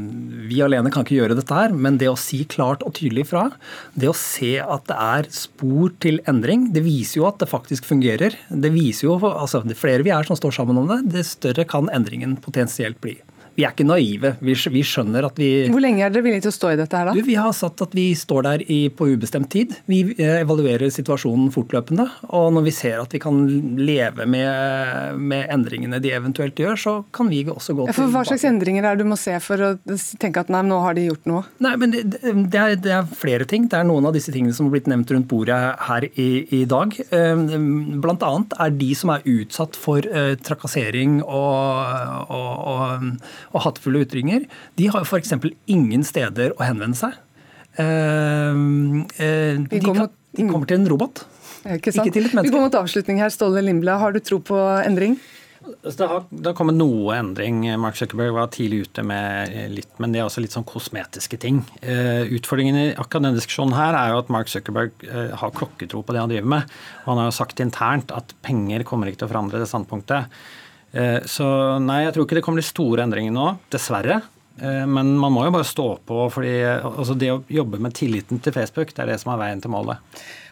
[0.48, 3.44] Vi alene kan ikke gjøre dette her, men det å si klart og tydelig fra,
[3.92, 7.88] det å se at det er spor til endring, det viser jo at det faktisk
[7.90, 8.38] fungerer.
[8.48, 11.68] Det viser jo, altså Det flere vi er som står sammen om det, det større
[11.68, 13.18] kan endringen potensielt bli
[13.60, 14.32] vi er ikke naive.
[14.40, 16.96] Vi, vi, skjønner at vi Hvor lenge er dere villige til å stå i dette
[16.96, 17.24] her, da?
[17.26, 19.74] Vi har satt at vi står der i, på ubestemt tid.
[19.90, 22.06] Vi eh, evaluerer situasjonen fortløpende.
[22.36, 23.42] Og når vi ser at vi kan
[23.80, 28.24] leve med, med endringene de eventuelt gjør, så kan vi også gå ja, for Hva
[28.28, 29.72] slags endringer er det du må se for å
[30.20, 31.44] tenke at nei, nå har de gjort noe?
[31.62, 33.68] Nei, men det, det, er, det, er, flere ting.
[33.70, 35.58] Det er noen av disse tingene som har blitt nevnt rundt bordet
[35.88, 36.30] her i,
[36.60, 36.96] i dag.
[37.10, 37.44] Eh,
[38.00, 43.06] blant annet er de som er utsatt for uh, trakassering og, og,
[43.49, 44.46] og og hatefulle ytringer,
[44.78, 45.34] de har jo f.eks.
[45.70, 47.18] ingen steder å henvende seg.
[47.78, 48.54] Uh,
[49.16, 51.24] uh, de, kan, de, kommer til en robot.
[51.60, 52.48] Ikke, ikke til et menneske.
[52.48, 53.32] Vi går mot avslutning her.
[53.34, 55.18] Ståle Lindblad, har du tro på endring?
[55.60, 57.66] Altså, det har, det har, kommet noe endring.
[57.78, 61.60] Mark Zuckerberg var tidlig ute med litt, men det er også litt sånn kosmetiske ting.
[61.84, 65.04] Utfordringen i akkurat denne diskusjonen her er jo at Mark Zuckerberg
[65.42, 66.72] har klokketro på det han driver med.
[67.04, 70.32] Han har jo sagt internt at penger kommer ikke til å forandre det standpunktet.
[70.92, 71.46] Eh, så
[71.82, 74.20] nei, jeg tror ikke det kommer de store endringene nå, dessverre.
[74.60, 76.26] Eh, men man må jo bare stå på.
[76.32, 79.62] fordi altså Det å jobbe med tilliten til Facebook, det er det som er veien
[79.62, 79.98] til målet.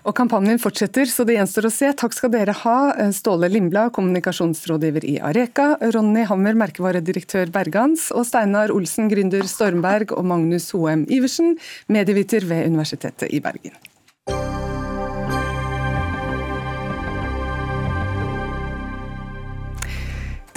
[0.09, 1.91] Og Kampanjen fortsetter, så det gjenstår å se.
[1.93, 8.25] Takk skal dere ha, eh, Ståle Lindblad, kommunikasjonsrådgiver i Areka, Ronny Hammer, merkevaredirektør Bergans, og
[8.25, 11.59] Steinar Olsen, gründer Stormberg, og Magnus Hoem Iversen,
[11.89, 13.77] medieviter ved Universitetet i Bergen.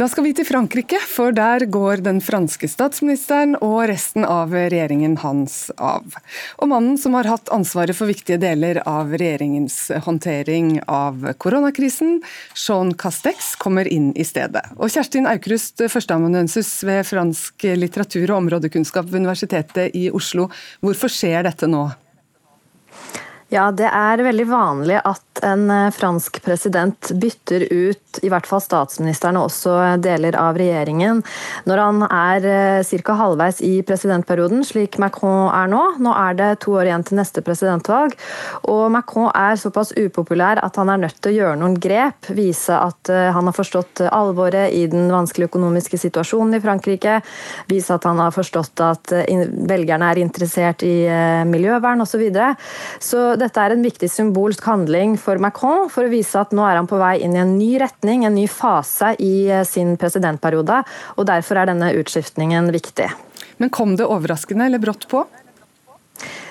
[0.01, 5.13] Da skal vi til Frankrike, for der går den franske statsministeren og resten av regjeringen
[5.21, 6.15] hans av.
[6.57, 9.77] Og mannen som har hatt ansvaret for viktige deler av regjeringens
[10.07, 12.17] håndtering av koronakrisen,
[12.57, 14.65] Jean Castex, kommer inn i stedet.
[14.81, 20.49] Og Kjerstin Aukrust, førsteamanuensis ved fransk litteratur og områdekunnskap ved Universitetet i Oslo.
[20.81, 21.91] Hvorfor skjer dette nå?
[23.51, 28.61] Ja, det er veldig vanlig at en eh, fransk president bytter ut i hvert fall
[28.63, 31.19] statsministeren og også deler av regjeringen
[31.67, 33.15] når han er eh, ca.
[33.19, 35.81] halvveis i presidentperioden, slik Macron er nå.
[35.99, 38.15] Nå er det to år igjen til neste presidentvalg,
[38.71, 42.79] og Macron er såpass upopulær at han er nødt til å gjøre noen grep, vise
[42.79, 47.19] at eh, han har forstått alvoret i den vanskelige økonomiske situasjonen i Frankrike,
[47.67, 49.15] vise at han har forstått at
[49.67, 50.95] velgerne er interessert i
[51.51, 52.11] miljøvern osv.
[52.11, 52.49] Så, videre.
[52.99, 56.77] så dette er en viktig symbolsk handling for Macron, for å vise at nå er
[56.79, 60.81] han på vei inn i en ny retning, en ny fase i eh, sin presidentperiode.
[61.17, 63.09] og Derfor er denne utskiftningen viktig.
[63.61, 65.25] Men kom det overraskende eller brått på?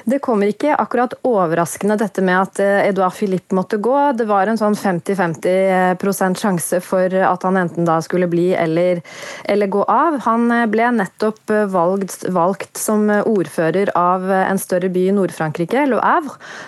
[0.04, 3.96] Det kommer ikke akkurat overraskende dette med at eh, Edouard Philippe måtte gå.
[4.16, 9.02] Det var en sånn 50-50% sjanse for at han enten da skulle bli eller,
[9.44, 10.20] eller gå av.
[10.26, 15.86] Han eh, ble nettopp eh, valgt, valgt, som ordfører av en større by i Nord-Frankrike,
[15.90, 16.00] Le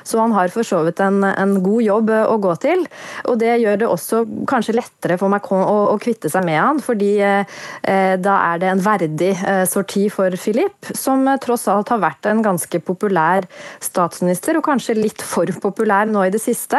[0.04, 2.84] så han har for så vidt en, en, god jobb å gå til.
[3.30, 6.80] Og Det gjør det også kanskje lettere for Macron å, å kvitte seg med han,
[6.82, 12.02] fordi eh, da er det en verdig eh, sorti for Philippe, som tross alt har
[12.02, 13.46] vært en ganske populær populær
[13.82, 16.78] statsminister, og kanskje litt for populær nå i det siste.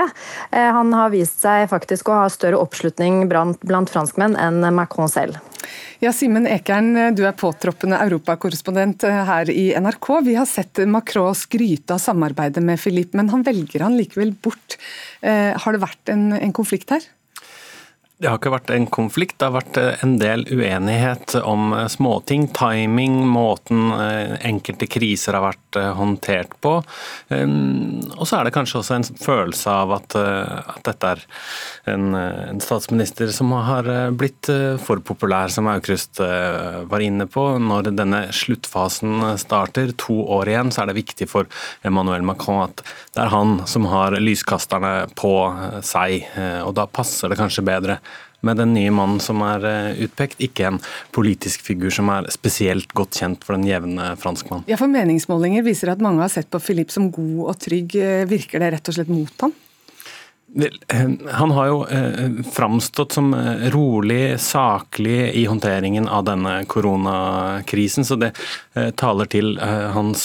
[0.52, 5.40] Han har vist seg faktisk å ha større oppslutning blant franskmenn enn Macron selv.
[6.04, 10.10] Ja, Simen Ekern, du er påtroppende europakorrespondent her i NRK.
[10.26, 14.78] Vi har sett Macron skryte av samarbeidet med Philippe, men han velger han likevel bort.
[15.24, 17.08] Har det vært en konflikt her?
[18.24, 21.90] Det har ikke vært en konflikt, det har vært eh, en del uenighet om eh,
[21.92, 22.46] småting.
[22.56, 25.60] Timing, måten eh, enkelte kriser har vært
[25.98, 26.72] håndtert på.
[27.34, 31.24] Og så er det kanskje også en følelse av at, at dette er
[31.90, 34.52] en, en, statsminister som har blitt
[34.86, 37.48] for populær, som Aukrust var inne på.
[37.58, 41.50] Når denne sluttfasen starter, to år igjen, så er det viktig for
[41.82, 45.34] Emmanuel Macron at det er han som har lyskasterne på
[45.82, 46.30] seg.
[46.68, 47.98] Og da passer det kanskje bedre
[48.44, 50.80] med den nye mannen som er eh, utpekt, ikke en
[51.16, 54.66] politisk figur som er spesielt godt kjent for den jevne franskmann.
[54.70, 57.96] Ja, for Meningsmålinger viser at mange har sett på Philippe som god og trygg.
[58.00, 59.56] Eh, virker det rett og slett mot ham?
[60.88, 68.06] Eh, han har jo eh, framstått som eh, rolig, saklig i håndteringen av denne koronakrisen,
[68.06, 68.34] så det
[68.98, 69.52] taler til
[69.94, 70.24] hans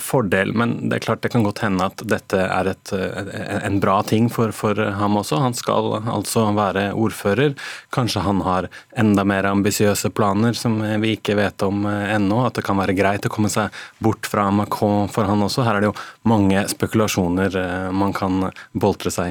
[0.00, 0.54] fordel.
[0.56, 4.30] Men det er klart det kan godt hende at dette er et, en bra ting
[4.32, 5.36] for, for ham også.
[5.42, 7.52] Han skal altså være ordfører.
[7.92, 12.40] Kanskje han har enda mer ambisiøse planer som vi ikke vet om ennå.
[12.46, 13.68] At det kan være greit å komme seg
[14.00, 15.66] bort fra Macron for han også.
[15.68, 15.98] Her er det jo
[16.32, 17.60] mange spekulasjoner
[17.92, 19.21] man kan boltre seg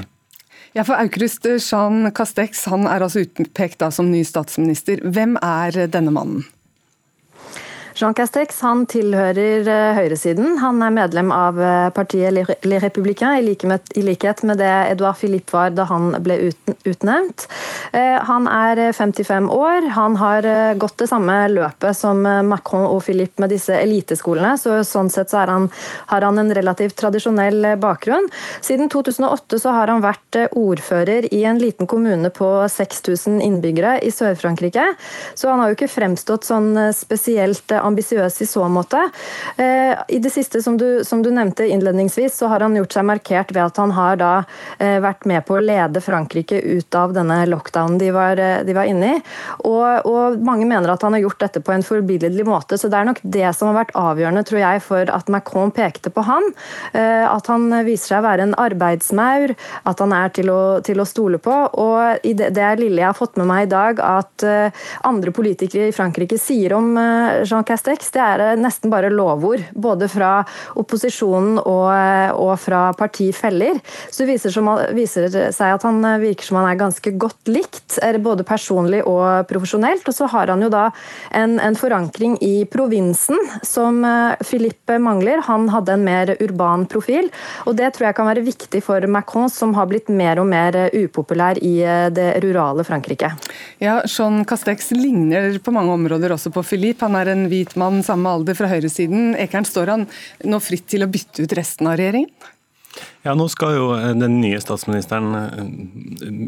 [0.74, 5.03] ja, for Aukrust Jean Castex han er altså utpekt som ny statsminister.
[5.03, 6.45] Hvem er denne mannen?
[7.96, 10.56] Jean Castex han tilhører eh, høyresiden.
[10.62, 15.74] Han er medlem av eh, partiet Les Républicains, i likhet med det Edouard Philippe var
[15.76, 16.38] da han ble
[16.88, 17.48] utnevnt.
[17.92, 19.89] Eh, han er 55 år.
[19.98, 20.48] Han har
[20.80, 25.44] gått det samme løpet som Macron og Philippe med disse eliteskolene, så sånn sett så
[25.50, 25.68] han,
[26.12, 28.30] har han en relativt tradisjonell bakgrunn.
[28.64, 34.12] Siden 2008 så har han vært ordfører i en liten kommune på 6000 innbyggere i
[34.14, 34.92] Sør-Frankrike,
[35.36, 39.01] så han har jo ikke fremstått sånn spesielt ambisiøs i så måte.
[39.57, 43.07] Eh, I det siste, som du, som du, nevnte innledningsvis, så har han gjort seg
[43.07, 44.32] markert ved at han har da
[44.79, 48.75] eh, vært med på å lede Frankrike ut av denne lockdownen de var, eh, de
[48.75, 49.19] var inne i.
[49.67, 52.99] Og, og, mange mener at han har gjort dette på en forbilledlig måte, så det
[52.99, 56.47] er nok det som har vært avgjørende, tror jeg, for at Macron pekte på han.
[56.93, 59.53] At han viser seg å være en arbeidsmaur,
[59.88, 61.53] at han er til å, til å stole på.
[61.82, 64.45] Og i det, det lille jeg har fått med meg i dag, at
[65.07, 66.93] andre politikere i Frankrike sier om
[67.45, 69.63] Jean Castex, det er nesten bare lovord.
[69.72, 70.41] Både fra
[70.80, 71.88] opposisjonen og,
[72.36, 73.80] og fra partifeller.
[74.11, 77.99] Så viser, som, viser det seg at han virker som han er ganske godt likt,
[78.22, 80.07] både personlig og profesjonelt.
[80.07, 80.88] Og så har han jo da
[81.38, 84.01] en, en forankring i provinsen som
[84.43, 85.43] Philippe mangler.
[85.47, 87.30] Han hadde en mer urban profil,
[87.65, 90.78] og det tror jeg kan være viktig for Macron, som har blitt mer og mer
[90.91, 91.78] upopulær i
[92.11, 93.32] det rurale Frankrike.
[93.82, 97.05] Ja, Jean Castex ligner på mange områder også på Philippe.
[97.05, 99.36] Han er en hvit hvit mann samme alder fra høyresiden.
[99.39, 100.07] Ekern, står han
[100.43, 102.34] nå fritt til å bytte ut resten av regjeringen?
[103.22, 105.59] Ja, Nå skal jo eh, den nye statsministeren eh,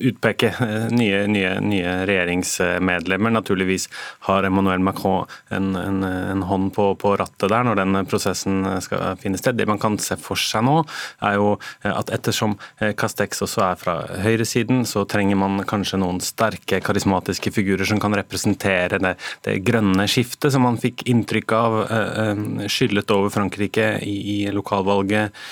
[0.09, 3.34] utpeke eh, nye, nye, nye regjeringsmedlemmer.
[3.36, 3.86] Naturligvis
[4.26, 9.19] har Emmanuel Macron en, en, en hånd på, på, rattet der når den prosessen skal
[9.21, 9.59] finne sted.
[9.59, 10.80] Det man kan se for seg nå,
[11.21, 11.51] er jo
[11.86, 12.55] at ettersom
[12.97, 18.15] Castex også er fra høyresiden, så trenger man kanskje noen sterke, karismatiske figurer som kan
[18.17, 19.13] representere det,
[19.45, 21.78] det grønne skiftet som man fikk inntrykk av
[22.71, 25.43] skyllet over Frankrike i, i lokalvalget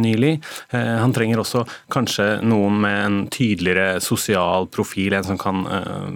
[0.00, 0.36] nylig.
[0.74, 6.08] Eh, han trenger også kanskje noen med en tydeligere sosial profil, en som kan eh,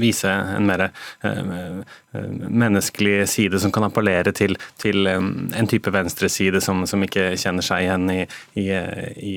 [0.00, 1.82] vise en mer eh,
[2.14, 7.88] menneskelig side som kan appellere til, til en type venstreside som, som ikke kjenner seg
[7.88, 8.20] igjen i,
[8.60, 8.68] i,
[9.18, 9.32] i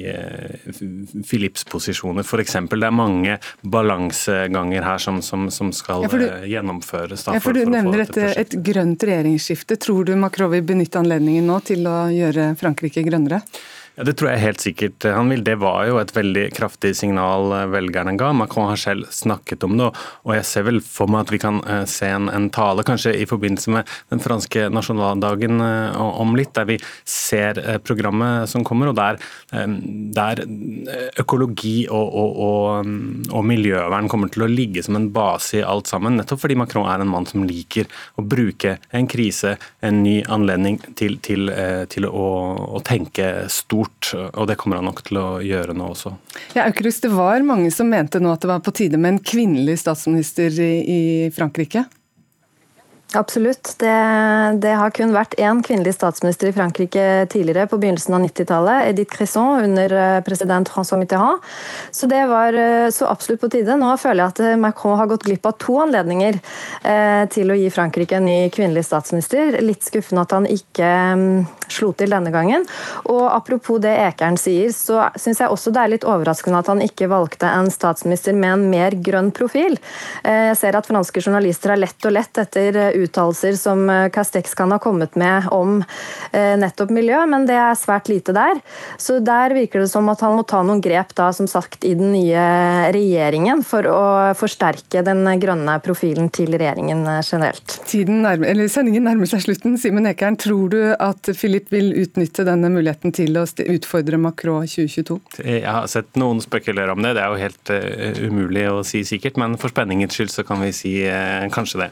[1.26, 2.60] Philips posisjoner, f.eks.
[2.70, 7.26] Det er mange balanseganger her som, som, som skal ja, du, gjennomføres.
[7.26, 9.80] Da, ja, for, for Du nevner et, et grønt regjeringsskifte.
[9.82, 13.42] Tror du Macron vil benytte anledningen nå til å gjøre Frankrike grønnere?
[13.98, 15.42] Ja, Det tror jeg helt sikkert han vil.
[15.42, 18.30] Det var jo et veldig kraftig signal eh, velgerne ga.
[18.30, 19.88] Macron har selv snakket om det,
[20.22, 23.16] og jeg ser vel for meg at vi kan eh, se en, en tale kanskje
[23.18, 26.78] i forbindelse med den franske nasjonaldagen eh, om litt, der vi
[27.10, 29.18] ser programmet som kommer, og der,
[30.14, 30.44] der
[31.18, 32.92] økologi og, og, og,
[33.32, 36.20] og, miljøvern kommer til å ligge som en base i alt sammen.
[36.20, 37.90] Nettopp fordi Macron er en mann som liker
[38.20, 41.50] å bruke en krise, en ny anledning til, til,
[41.90, 42.28] til å,
[42.78, 46.14] å tenke stort gjort, og det kommer han nok til å gjøre nå også.
[46.54, 49.20] Ja, Aukrust, det var mange som mente nå at det var på tide med en
[49.24, 51.02] kvinnelig statsminister i, i
[51.36, 51.86] Frankrike?
[53.16, 53.76] Absolutt.
[53.80, 53.92] Det,
[54.60, 58.90] det, har kun vært én kvinnelig statsminister i Frankrike tidligere, på begynnelsen av 90-tallet.
[58.90, 61.40] Edith Cresson under eh, president François Mitterrand.
[61.96, 63.78] Så det var eh, så absolutt på tide.
[63.80, 67.56] Nå føler jeg at eh, Macron har gått glipp av to anledninger eh, til å
[67.56, 69.56] gi Frankrike en ny kvinnelig statsminister.
[69.64, 71.26] Litt skuffende at han ikke um,
[71.72, 72.68] slo til denne gangen.
[73.08, 76.84] Og apropos det Ekern sier, så syns jeg også det er litt overraskende at han
[76.84, 79.80] ikke valgte en statsminister med en mer grønn profil.
[80.24, 84.56] Eh, jeg ser at franske journalister har lett og lett etter uttalelser som eh, Castex
[84.58, 85.80] kan ha kommet med om
[86.32, 88.62] eh, nettopp miljø, men det er svært lite der.
[88.98, 91.94] Så der virker det som at han må ta noen grep da, som sagt, i
[91.98, 92.48] den nye
[92.96, 94.02] regjeringen for å
[94.38, 97.78] forsterke den grønne profilen til regjeringen eh, generelt.
[98.08, 99.78] Nærmer, sendingen nærmer seg slutten.
[99.82, 105.20] Simen Ekern, tror du at Philip vil utnytte denne muligheten til å utfordre Macron 2022?
[105.44, 107.16] Jeg har sett noen spekulere om det.
[107.18, 110.62] Det er jo helt uh, umulig å si sikkert, men for spenningens skyld så kan
[110.64, 111.90] vi si uh, kanskje det.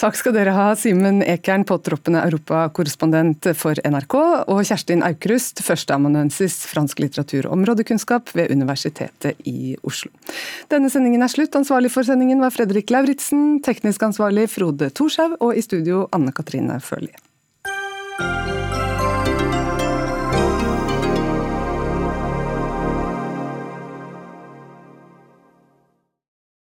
[0.00, 4.16] Takk skal dere ha, Simen Ekern, påtroppende europakorrespondent for NRK,
[4.50, 10.12] og Kjerstin Aukrust, førsteamanuensis fransk litteratur og områdekunnskap ved Universitetet i Oslo.
[10.72, 11.54] Denne sendingen er slutt.
[11.58, 16.80] Ansvarlig for sendingen var Fredrik Lauritzen, teknisk ansvarlig Frode Thorshaug, og i studio Anne Katrine
[16.84, 17.14] Førli.